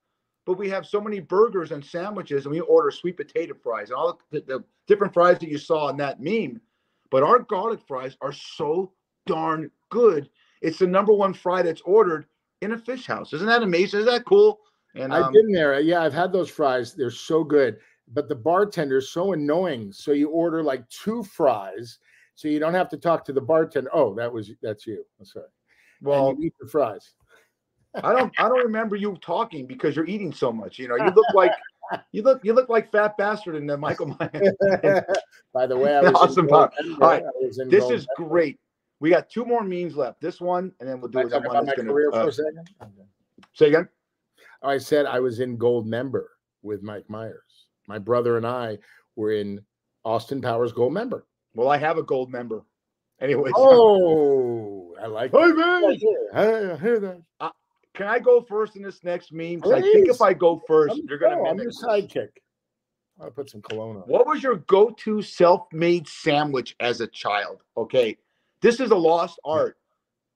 [0.44, 3.96] but we have so many burgers and sandwiches, and we order sweet potato fries and
[3.96, 6.60] all the, the different fries that you saw in that meme.
[7.10, 8.92] But our garlic fries are so
[9.26, 10.28] darn good.
[10.60, 12.26] It's the number one fry that's ordered
[12.60, 13.32] in a fish house.
[13.32, 14.00] Isn't that amazing?
[14.00, 14.60] Isn't that cool?
[14.94, 15.80] And I've um, been there.
[15.80, 16.94] Yeah, I've had those fries.
[16.94, 17.78] They're so good.
[18.12, 19.92] But the bartender's so annoying.
[19.92, 21.98] So you order like two fries,
[22.34, 23.90] so you don't have to talk to the bartender.
[23.92, 25.04] Oh, that was that's you.
[25.18, 25.46] I'm sorry.
[26.02, 27.14] well, eat the fries.
[27.94, 30.78] I don't I don't remember you talking because you're eating so much.
[30.78, 31.52] You know, you look like
[32.12, 34.54] you look you look like fat bastard in the Michael Myers.
[35.54, 37.22] By the way, I was Awesome All right.
[37.40, 38.58] Was This is great.
[39.00, 40.20] We got two more memes left.
[40.20, 41.88] This one, and then we'll do Can I talk one about my gonna.
[41.88, 42.68] career for uh, a second?
[43.52, 43.88] say again.
[44.62, 46.24] I said I was in Goldmember
[46.62, 47.66] with Mike Myers.
[47.88, 48.78] My brother and I
[49.16, 49.60] were in
[50.04, 51.22] Austin Powers Goldmember.
[51.54, 52.64] Well, I have a gold member.
[53.20, 55.30] Anyways, Oh, I like.
[55.32, 55.56] Hey, that.
[55.56, 55.98] man!
[56.32, 57.22] Hey, I hear that.
[57.40, 57.50] Uh,
[57.94, 59.60] can I go first in this next meme?
[59.60, 62.30] 'Cause I think if I go 1st I'm, you're gonna I'm your sidekick.
[63.20, 64.02] I'll put some cologne on.
[64.02, 67.62] What was your go-to self-made sandwich as a child?
[67.76, 68.16] Okay,
[68.60, 69.50] this is a lost hmm.
[69.50, 69.78] art.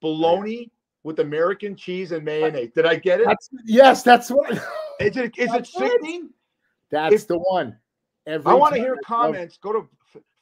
[0.00, 0.70] Bologna
[1.06, 2.72] with American cheese and mayonnaise.
[2.74, 3.26] Did I get it?
[3.28, 4.50] That's, yes, that's what.
[4.98, 6.30] Is it is it That's sickening?
[6.90, 7.78] That's If- the one.
[8.26, 9.56] Every I want to hear comments.
[9.56, 9.88] Go to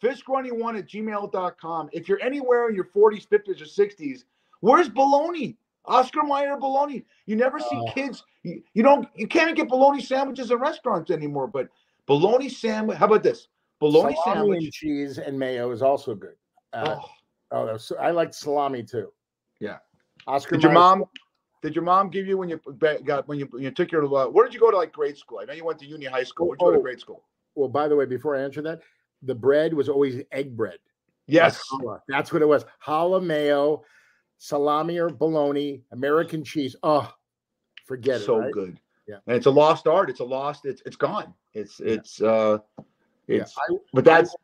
[0.03, 1.91] fishgrunny1 at gmail.com.
[1.93, 4.25] If you're anywhere in your 40s, 50s, or 60s,
[4.61, 5.59] where's bologna?
[5.85, 7.05] Oscar Mayer bologna.
[7.27, 7.93] You never see Oh.
[7.93, 8.25] kids.
[8.43, 9.07] You, you don't.
[9.15, 11.47] You can't get bologna sandwiches in restaurants anymore.
[11.47, 11.69] But
[12.07, 12.97] bologna sandwich.
[12.97, 13.49] How about this?
[13.81, 14.73] Bologna salami and sandwich.
[14.73, 16.37] cheese and mayo is also good.
[16.73, 17.09] Uh, Oh,
[17.51, 19.13] oh, that's- I like salami too.
[19.61, 19.77] Yeah.
[20.27, 20.57] Oscar.
[20.57, 21.05] did your mom?
[21.63, 22.61] Did your mom give you when you
[23.05, 24.05] got when you when you took your?
[24.05, 25.39] Uh, where did you go to like grade school?
[25.41, 26.49] I know you went to Union High School.
[26.49, 26.83] Where'd you go to Oh.
[26.83, 27.25] grade school?
[27.55, 28.81] Well, by the way, before I answer that,
[29.23, 30.79] the bread was always egg bread.
[31.27, 31.63] Yes.
[32.09, 32.67] That's what it was.
[32.85, 33.85] Challah mayo,
[34.39, 36.77] salami or bologna, American cheese.
[36.83, 37.11] Oh,
[37.87, 38.25] forget it.
[38.25, 38.53] so right?
[38.53, 38.79] good.
[39.07, 39.17] Yeah.
[39.27, 40.11] And it's a lost art.
[40.11, 40.67] It's a lost.
[40.67, 41.33] It's it's gone.
[41.55, 41.93] It's Yeah.
[41.93, 42.59] it's uh,
[43.27, 43.55] Yeah, it's.
[43.57, 44.35] I, But that's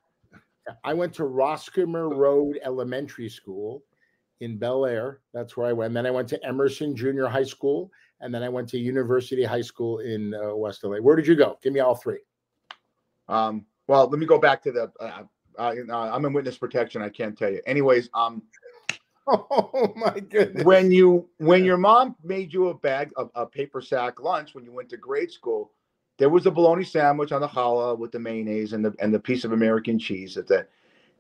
[0.85, 3.83] I went to Roscomare Road Elementary School
[4.41, 5.21] in Bel Air.
[5.33, 5.95] That's where I went.
[5.95, 9.63] then I went to Emerson Junior High School, and then I went to University High
[9.63, 10.97] School in uh, West LA.
[10.97, 11.59] Where did you go?
[11.63, 12.21] Give me all three.
[13.29, 13.67] um.
[13.87, 14.93] Well, let me go back to the.
[15.01, 15.25] Uh,
[15.59, 17.03] uh, I'm in witness protection.
[17.03, 17.61] I can't tell you.
[17.67, 18.43] Anyways, um,
[19.27, 20.65] Oh my goodness!
[20.65, 24.65] when you when your mom made you a bag of a paper sack lunch when
[24.65, 25.73] you went to grade school,
[26.19, 29.21] there was a bologna sandwich on the challah with the mayonnaise and the and the
[29.21, 30.37] piece of American cheese.
[30.37, 30.67] At the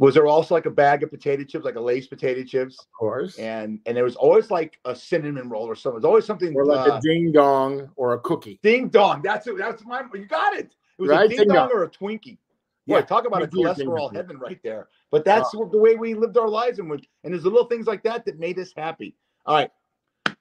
[0.00, 2.90] was there also like a bag of potato chips, like a Lay's potato chips, of
[2.98, 6.00] course, and and there was always like a cinnamon roll or something.
[6.00, 6.54] There's always something.
[6.56, 8.58] or like uh, a ding dong or a cookie.
[8.62, 9.20] Ding dong.
[9.22, 9.58] That's it.
[9.58, 10.02] That's my.
[10.14, 10.74] You got it.
[10.98, 11.70] It was Right, a ding ding dong dong.
[11.74, 12.38] or a Twinkie.
[12.86, 14.88] Yeah, talk about a Twinkie or ding cholesterol heaven right there.
[15.10, 17.86] But that's what- the way we lived our lives, and and there's the little things
[17.86, 19.14] like that that made us happy.
[19.44, 19.70] All right,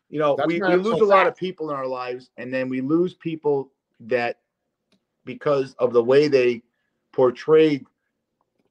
[0.10, 2.54] you know, That's we, we lose so a lot of people in our lives, and
[2.54, 4.40] then we lose people that
[5.26, 6.64] because of the way they
[7.12, 7.86] portrayed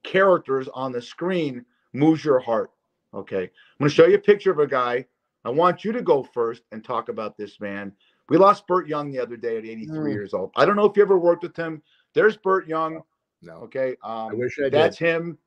[0.03, 2.71] characters on the screen moves your heart.
[3.13, 5.05] Okay, I'm going to show you a picture of a guy.
[5.45, 7.91] I want you to go first and talk about this man.
[8.27, 10.13] We lost Burt Young the other day at 83 Mm.
[10.13, 10.51] years old.
[10.55, 11.81] I don't know if you ever worked with him.
[12.13, 13.01] There's Burt Young.
[13.41, 14.73] No, Okay, I um, wish I did.
[14.73, 15.37] that's him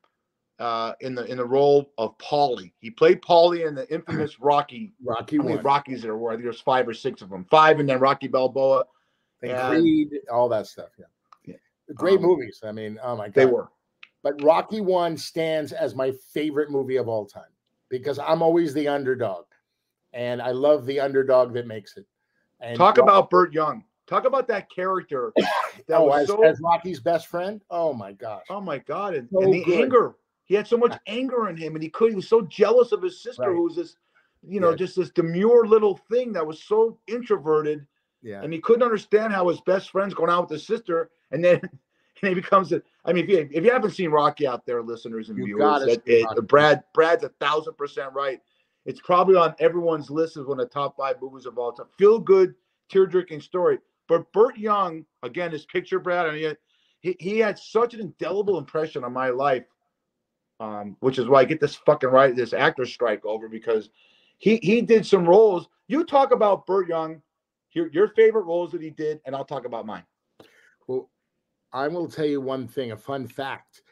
[0.58, 2.72] uh, in the in the role of Paulie.
[2.80, 4.92] He played Paulie in the infamous Rocky.
[5.04, 6.30] Rocky How many one, Rockies there were?
[6.30, 7.44] I think there's five or six of them.
[7.50, 8.84] Five, and then Rocky Balboa.
[9.42, 10.88] and and- Creed, all that stuff.
[10.98, 11.04] Yeah,
[11.44, 11.56] Yeah.
[11.94, 12.60] great Um, movies.
[12.64, 13.68] I mean, oh my god, They were.
[14.22, 17.50] But Rocky One stands as my favorite movie of all time
[17.88, 19.44] because I'm always the underdog,
[20.12, 22.06] and I love the underdog that makes it.
[22.60, 23.84] And Talk Ro- about Burt Young.
[24.06, 25.32] Talk about that character.
[25.88, 26.44] That oh, was as, so.
[26.44, 27.62] as Rocky's best friend.
[27.70, 29.14] Oh my gosh, oh my god!
[29.14, 29.84] And, so and the good.
[29.84, 30.16] anger.
[30.44, 32.10] He had so much anger in him, and he could.
[32.10, 33.52] He was so jealous of his sister, Right.
[33.56, 33.96] who was this,
[34.46, 34.76] you know, Yeah.
[34.76, 37.86] just this demure little thing that was so introverted.
[38.22, 41.42] yeah, and he couldn't understand how his best friend's going out with his sister, and
[41.42, 41.62] then
[42.22, 42.82] and he becomes a.
[43.04, 45.84] I mean, if you if you haven't seen Rocky out there, listeners and You viewers,
[45.84, 48.40] that, it- Brad Brad's a thousand percent right.
[48.84, 51.86] It's probably on everyone's list as one of the top five movies of all time.
[51.98, 52.54] Feel good,
[52.90, 53.78] tear jerking story.
[54.08, 56.26] But Burt Young, again, his picture, Brad.
[56.26, 56.56] I mean,
[57.00, 59.64] he he had such an indelible impression on my life,
[60.60, 63.90] um, which is why I get this fucking right this actor strike over because
[64.38, 65.68] he he did some roles.
[65.88, 67.22] You talk about Burt Young,
[67.72, 70.04] your your favorite roles that he did, and I'll talk about mine.
[70.86, 71.08] well,
[71.72, 73.82] I will tell you one thing, a fun fact.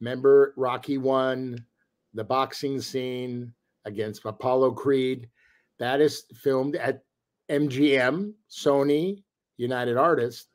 [0.00, 1.64] Remember Rocky One,
[2.12, 3.52] the boxing scene
[3.84, 5.28] against Apollo Creed?
[5.78, 7.02] That is filmed at
[7.50, 9.22] MGM, Sony,
[9.56, 10.48] United Artists,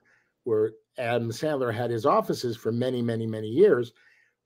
[0.44, 3.94] where Adam Sandler had his offices for many, many, many years.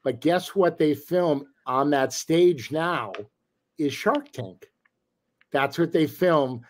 [0.04, 3.14] But guess what they film on that stage now
[3.78, 4.68] is Shark Tank.
[5.52, 6.62] That's what they film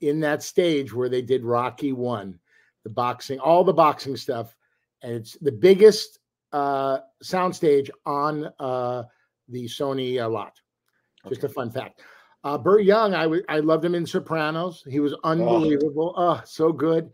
[0.00, 2.38] in that stage where they did Rocky One,
[2.84, 4.54] the boxing, all the boxing stuff.
[5.02, 6.18] And it's the biggest
[6.52, 9.04] uh, soundstage on uh,
[9.48, 10.54] the Sony uh, lot.
[11.28, 12.00] Just a fun fact.
[12.44, 14.84] Uh, Burt Young, I, w- I loved him in Sopranos.
[14.88, 16.14] He was unbelievable.
[16.16, 16.40] Oh.
[16.44, 17.10] so good.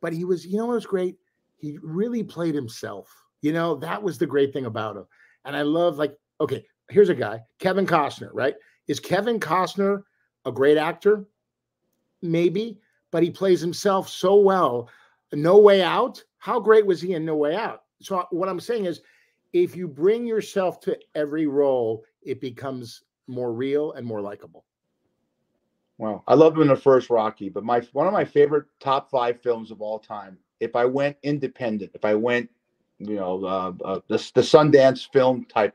[0.00, 1.16] But he was, you know what was great?
[1.56, 3.08] He really played himself.
[3.40, 5.06] You know, that was the great thing about him.
[5.44, 8.54] And I love, like, okay, here's a guy, Kevin Costner, right?
[8.88, 10.02] Is Kevin Costner
[10.44, 11.26] a great actor?
[12.22, 12.80] Maybe,
[13.12, 14.90] but he plays himself so well.
[15.36, 17.82] No Way Out, how great was he in No Way Out?
[18.00, 19.02] So, what I'm saying is,
[19.52, 24.64] if you bring yourself to every role, it becomes more real and more likable.
[25.98, 29.10] Wow, I loved him in the first Rocky, but my one of my favorite top
[29.10, 30.36] five films of all time.
[30.60, 32.50] If I went independent, if I went,
[32.98, 35.74] you know, uh, uh, the the Sundance film type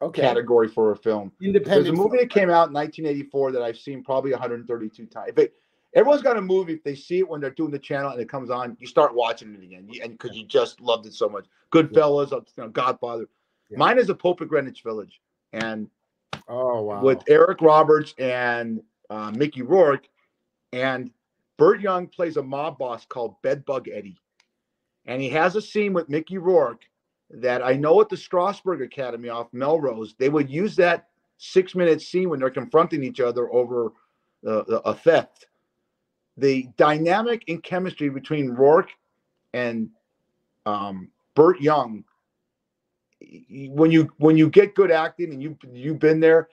[0.00, 0.22] okay.
[0.22, 1.84] category for a film, independent.
[1.84, 5.30] There's a movie that came out in 1984 that I've seen probably 132 times.
[5.30, 5.54] If it,
[5.96, 8.28] everyone's got a movie, if they see it when they're doing the channel and it
[8.28, 11.46] comes on, you start watching it again, and because you just loved it so much.
[11.72, 12.38] Goodfellas, yeah.
[12.56, 13.28] you know, Godfather.
[13.70, 13.78] Yeah.
[13.78, 15.20] Mine is a Pope of Greenwich Village,
[15.52, 15.90] and
[16.48, 17.02] Oh wow!
[17.02, 18.80] With Eric Roberts and
[19.10, 20.08] uh, Mickey Rourke,
[20.72, 21.10] and
[21.56, 24.20] Burt Young plays a mob boss called Bedbug Eddie,
[25.06, 26.84] and he has a scene with Mickey Rourke
[27.30, 32.00] that I know at the Strasberg Academy off Melrose they would use that six minute
[32.00, 33.92] scene when they're confronting each other over
[34.46, 35.48] uh, a theft.
[36.36, 38.90] The dynamic and chemistry between Rourke
[39.54, 39.88] and
[40.66, 42.04] um, Burt Young
[43.70, 46.48] when you when you get good acting and you you've been there,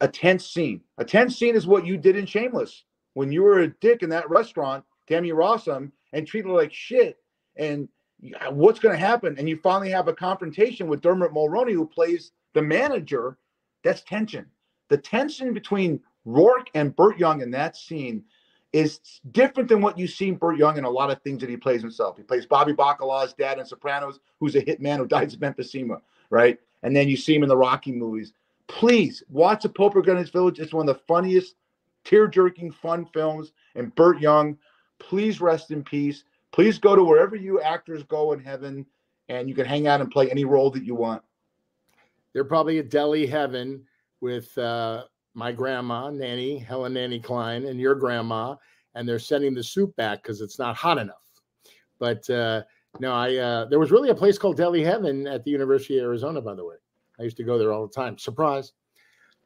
[0.00, 0.80] a tense scene.
[0.98, 2.84] A tense scene is what you did in Shameless
[3.14, 7.18] when you were a dick in that restaurant, Tammy Rossum, and treated like shit.
[7.56, 7.88] And
[8.50, 9.36] what's going to happen?
[9.38, 13.36] And you finally have a confrontation with Dermot Mulroney, who plays the manager.
[13.82, 14.46] That's tension.
[14.88, 18.24] The tension between Rourke and Burt Young in that scene
[18.72, 21.56] is different than what you see Burt Young in a lot of things that he
[21.56, 22.16] plays himself.
[22.16, 26.00] He plays Bobby Bacala's dad in Sopranos, who's a hitman who dies of emphysema,
[26.30, 26.58] right?
[26.82, 28.32] And then you see him in the Rocky movies.
[28.68, 30.60] Please watch The Pope Greenwich Village.
[30.60, 31.56] It's one of the funniest,
[32.04, 33.52] tear-jerking, fun films.
[33.74, 34.56] And Burt Young,
[35.00, 36.22] please rest in peace.
[36.52, 38.86] Please go to wherever you actors go in heaven,
[39.28, 41.22] and you can hang out and play any role that you want.
[42.32, 43.84] They're probably at Deli Heaven
[44.20, 45.04] with uh,
[45.34, 48.56] my grandma, Nanny, Helen Nanny Klein, and your grandma,
[48.94, 51.16] and they're sending the soup back because it's not hot enough.
[51.98, 52.62] But uh,
[52.98, 56.04] no, I uh, there was really a place called Deli Heaven at the University of
[56.04, 56.76] Arizona, by the way.
[57.18, 58.18] I used to go there all the time.
[58.18, 58.72] Surprise.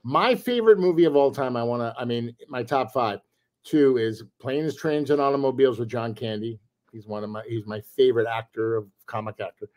[0.04, 3.20] My favorite movie of all time, I want to, I mean, my top five,
[3.64, 6.60] two is Planes, Trains, and Automobiles with John Candy.
[6.92, 9.68] He's one of my, he's my favorite actor of comic actor.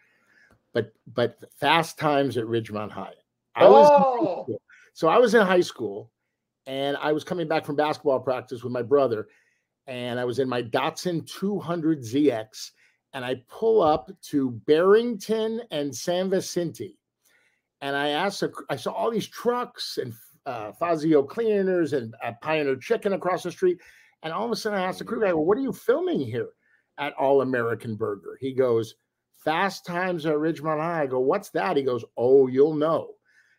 [0.73, 3.13] But, but Fast Times at Ridgemont High.
[3.55, 4.59] I oh.
[4.97, 6.11] So I was in high school
[6.65, 9.27] and I was coming back from basketball practice with my brother,
[9.85, 12.71] and I was in my Datsun 200 ZX,
[13.13, 16.97] and I pull up to Barrington and San Vicente,
[17.81, 20.15] and I asked, I saw all these trucks and
[20.47, 23.77] uh, Fazio cleaners and uh, Pioneer Chicken across the street,
[24.23, 26.21] and all of a sudden I asked the crew guy, "Well, what are you filming
[26.21, 26.49] here
[26.97, 28.95] at All American Burger?" He goes,
[29.35, 33.16] "Fast Times at Ridgemont High." I go, "What's that?" He goes, "Oh, you'll know."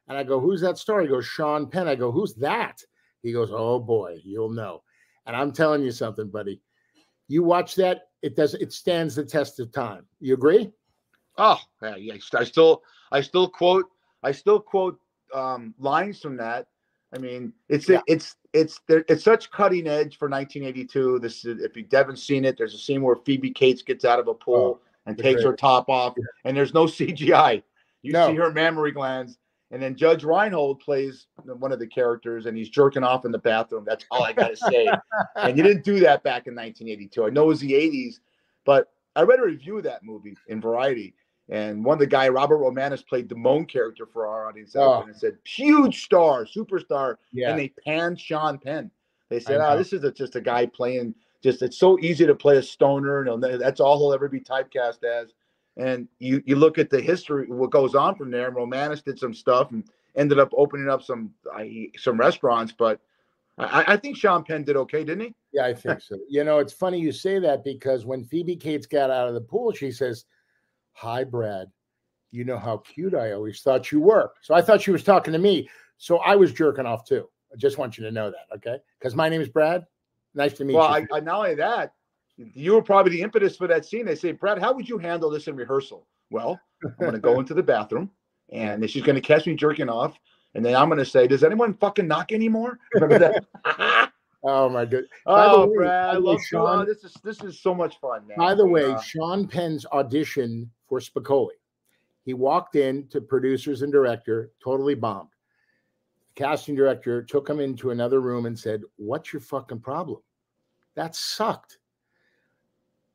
[0.08, 1.00] And I go, Who's that star?
[1.02, 1.88] He goes, Sean Penn.
[1.88, 2.82] I go, Who's that?
[3.22, 4.82] He goes, Oh boy, you'll know.
[5.26, 6.60] And I'm telling you something, buddy.
[7.28, 10.06] You watch that, it does it stands the test of time.
[10.20, 10.72] You agree?
[11.36, 12.14] Oh, yeah.
[12.34, 12.82] I still
[13.12, 13.86] I still quote
[14.22, 14.98] I still quote
[15.34, 16.66] um, lines from that.
[17.14, 18.00] I mean, it's yeah.
[18.06, 21.20] it's it's it's such cutting edge for 1982.
[21.20, 24.18] This is if you haven't seen it, there's a scene where Phoebe Cates gets out
[24.18, 25.50] of a pool oh, and takes great.
[25.50, 26.24] her top off, yeah.
[26.44, 27.62] and there's no CGI.
[28.02, 28.28] You no.
[28.28, 29.38] see her mammary glands,
[29.70, 33.38] and then Judge Reinhold plays one of the characters, and he's jerking off in the
[33.38, 33.84] bathroom.
[33.86, 34.88] That's all I got to say.
[35.36, 37.24] and you didn't do that back in 1982.
[37.24, 38.20] I know it was the 80s,
[38.64, 41.14] but I read a review of that movie in Variety,
[41.50, 45.02] and one of the guy, Robert Romanus, played the Moan character for our audience, oh.
[45.02, 47.50] and said huge star, superstar, yeah.
[47.50, 48.90] and they panned Sean Penn.
[49.28, 51.14] They said, "Ah, oh, this is a, just a guy playing.
[51.42, 55.04] Just it's so easy to play a stoner, and that's all he'll ever be typecast
[55.04, 55.34] as."
[55.78, 58.48] And you you look at the history, what goes on from there.
[58.48, 59.84] And Romanus did some stuff and
[60.16, 61.30] ended up opening up some
[61.96, 62.72] some restaurants.
[62.76, 63.00] But
[63.58, 65.34] I, I think Sean Penn did okay, didn't he?
[65.52, 66.18] Yeah, I think so.
[66.28, 69.40] You know, it's funny you say that because when Phoebe Cates got out of the
[69.40, 70.24] pool, she says,
[70.92, 71.68] Hi, Brad.
[72.30, 74.32] You know how cute I always thought you were.
[74.42, 75.68] So I thought she was talking to me.
[75.96, 77.28] So I was jerking off too.
[77.52, 78.78] I just want you to know that, okay?
[78.98, 79.86] Because my name is Brad.
[80.34, 81.06] Nice to meet well, you.
[81.12, 81.94] I, not only that,
[82.38, 84.06] you were probably the impetus for that scene.
[84.06, 86.06] They say, Brad, how would you handle this in rehearsal?
[86.30, 88.10] Well, I'm going to go into the bathroom
[88.50, 90.18] and she's going to catch me jerking off.
[90.54, 92.78] And then I'm going to say, Does anyone fucking knock anymore?
[94.44, 95.06] Oh, my good.
[95.26, 96.86] Oh, way, Brad, I love Sean.
[96.86, 98.38] This is, this is so much fun, man.
[98.38, 101.56] By the way, uh, Sean Penn's audition for Spicoli,
[102.24, 105.30] he walked in to producers and director, totally bombed.
[106.28, 110.20] The casting director took him into another room and said, What's your fucking problem?
[110.94, 111.78] That sucked.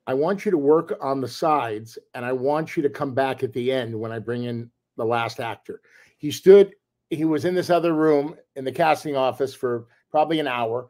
[0.06, 3.44] I want you to work on the sides and I want you to come back
[3.44, 5.82] at the end when I bring in the last actor.
[6.18, 6.74] He stood,
[7.10, 10.90] he was in this other room in the casting office for probably an hour.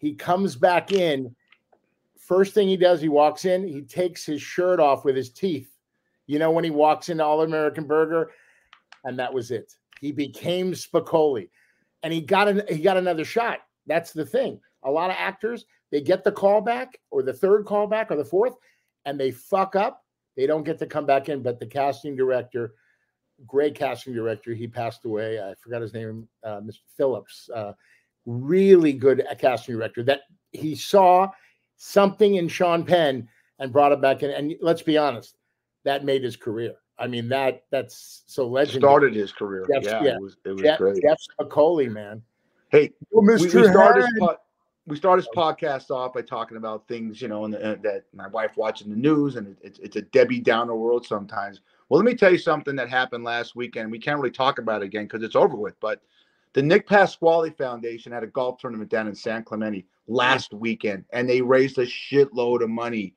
[0.00, 1.34] He comes back in.
[2.18, 5.70] First thing he does, he walks in, he takes his shirt off with his teeth.
[6.26, 8.32] You know, when he walks into All American Burger,
[9.04, 9.72] and that was it.
[10.00, 11.48] He became Spicoli,
[12.02, 13.60] and he got an, he got another shot.
[13.86, 14.60] That's the thing.
[14.84, 18.16] A lot of actors they get the call back or the third call back or
[18.16, 18.54] the fourth,
[19.04, 20.04] and they fuck up.
[20.36, 21.42] They don't get to come back in.
[21.42, 22.74] But the casting director,
[23.46, 25.40] great casting director, he passed away.
[25.40, 26.80] I forgot his name, uh, Mr.
[26.96, 27.48] Phillips.
[27.54, 27.72] Uh,
[28.26, 30.22] really good casting director that
[30.52, 31.28] he saw
[31.76, 33.28] something in Sean Penn
[33.58, 34.30] and brought it back in.
[34.30, 35.36] And let's be honest,
[35.84, 36.74] that made his career.
[36.98, 38.80] I mean, that that's so legendary.
[38.80, 39.64] Started his career.
[39.70, 41.00] Yeah, yeah, it was, it was Jeff, great.
[41.00, 42.22] Jeff Spicoli, man.
[42.70, 43.54] Hey, well, Mr.
[43.54, 44.04] We, we started,
[44.88, 48.26] we start this podcast off by talking about things, you know, and, uh, that my
[48.28, 51.60] wife watching the news, and it's it's a Debbie Downer world sometimes.
[51.88, 53.90] Well, let me tell you something that happened last weekend.
[53.90, 55.78] We can't really talk about it again because it's over with.
[55.80, 56.02] But
[56.54, 61.28] the Nick Pasquale Foundation had a golf tournament down in San Clemente last weekend, and
[61.28, 63.14] they raised a shitload of money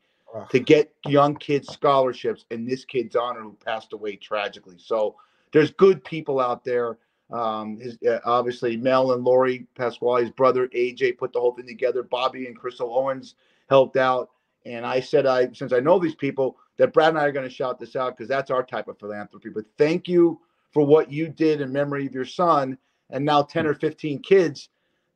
[0.50, 4.76] to get young kids scholarships in this kid's honor who passed away tragically.
[4.78, 5.16] So
[5.52, 6.98] there's good people out there.
[7.32, 12.04] Um, his uh, obviously Mel and Lori Pasquale's brother AJ put the whole thing together.
[12.04, 13.36] Bobby and Crystal Owens
[13.70, 14.32] helped out,
[14.66, 17.48] and I said I since I know these people that Brad and I are going
[17.48, 19.50] to shout this out because that's our type of philanthropy.
[19.50, 22.78] But thank you for what you did in memory of your son,
[23.10, 24.70] and now ten or fifteen kids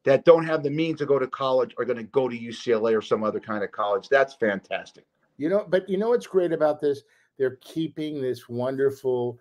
[0.06, 2.98] that don't have the means to go to college are going to go to UCLA
[2.98, 4.08] or some other kind of college.
[4.08, 5.06] That's fantastic.
[5.38, 7.02] You know, but you know what's great about this?
[7.38, 9.38] They're keeping this wonderful.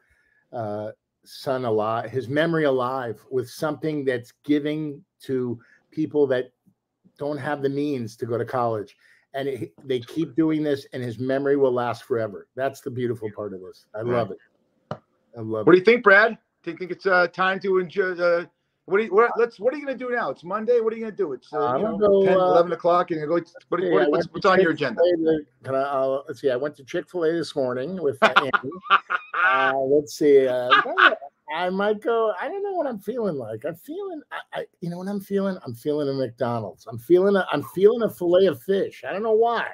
[0.52, 0.90] Uh,
[1.24, 5.58] son alive, his memory alive with something that's giving to
[5.90, 6.52] people that
[7.18, 8.96] don't have the means to go to college.
[9.34, 12.46] And it, they keep doing this, and his memory will last forever.
[12.54, 13.86] That's the beautiful part of this.
[13.94, 14.38] I love it.
[14.92, 15.66] I love what it.
[15.66, 16.38] What do you think, Brad?
[16.62, 18.12] Do you think it's uh, time to enjoy?
[18.12, 18.44] Uh,
[18.86, 20.30] what are you, what, let's, what are you going to do now?
[20.30, 20.80] It's Monday.
[20.80, 21.32] What are you going to do?
[21.32, 23.40] It's uh, you know, go, 10, uh, 11 o'clock, and go.
[23.68, 25.00] What, yeah, what, what's, what's on your agenda?
[25.64, 26.50] Can I, uh, let's see.
[26.50, 28.50] I went to Chick Fil A this morning with Andy.
[29.44, 30.46] Uh, let's see.
[30.46, 30.70] Uh,
[31.54, 32.32] I might go.
[32.40, 33.64] I don't know what I'm feeling like.
[33.64, 34.22] I'm feeling.
[34.32, 35.58] I, I, you know what I'm feeling.
[35.64, 36.86] I'm feeling a McDonald's.
[36.86, 37.46] I'm feeling a.
[37.52, 39.04] I'm feeling a fillet of fish.
[39.06, 39.68] I don't know why,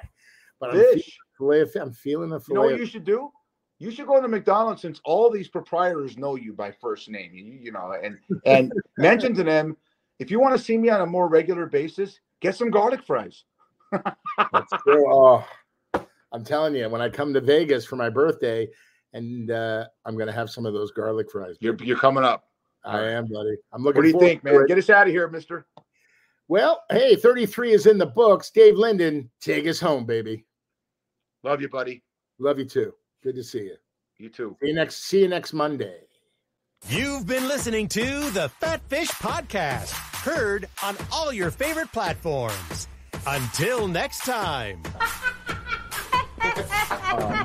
[0.59, 1.17] but fish.
[1.39, 1.71] I'm fillet of.
[1.79, 2.49] I'm feeling a fillet.
[2.49, 3.31] You know what you should do?
[3.79, 7.31] You should go to McDonald's since all these proprietors know you by first name.
[7.33, 9.77] You, you know, and and mention to them
[10.19, 13.43] if you want to see me on a more regular basis, get some garlic fries.
[13.91, 15.11] That's true.
[15.11, 15.43] Oh,
[16.31, 18.67] I'm telling you, when I come to Vegas for my birthday,
[19.13, 21.55] and uh, I'm gonna have some of those garlic fries.
[21.59, 22.45] You're you're coming up.
[22.83, 23.57] I am, buddy.
[23.71, 23.99] I'm looking.
[23.99, 24.65] What do you think, man?
[24.67, 25.67] Get us out of here, Mister.
[26.47, 28.51] Well, hey, 33 is in the books.
[28.51, 30.45] Dave Linden, take us home, baby.
[31.43, 32.03] Love you, buddy.
[32.39, 32.93] Love you too.
[33.23, 33.75] Good to see you.
[34.17, 34.57] You too.
[34.61, 35.05] See you next.
[35.05, 36.01] See you next Monday.
[36.89, 39.91] You've been listening to the Fat Fish Podcast,
[40.23, 42.87] heard on all your favorite platforms.
[43.27, 44.81] Until next time.
[46.43, 47.41] oh,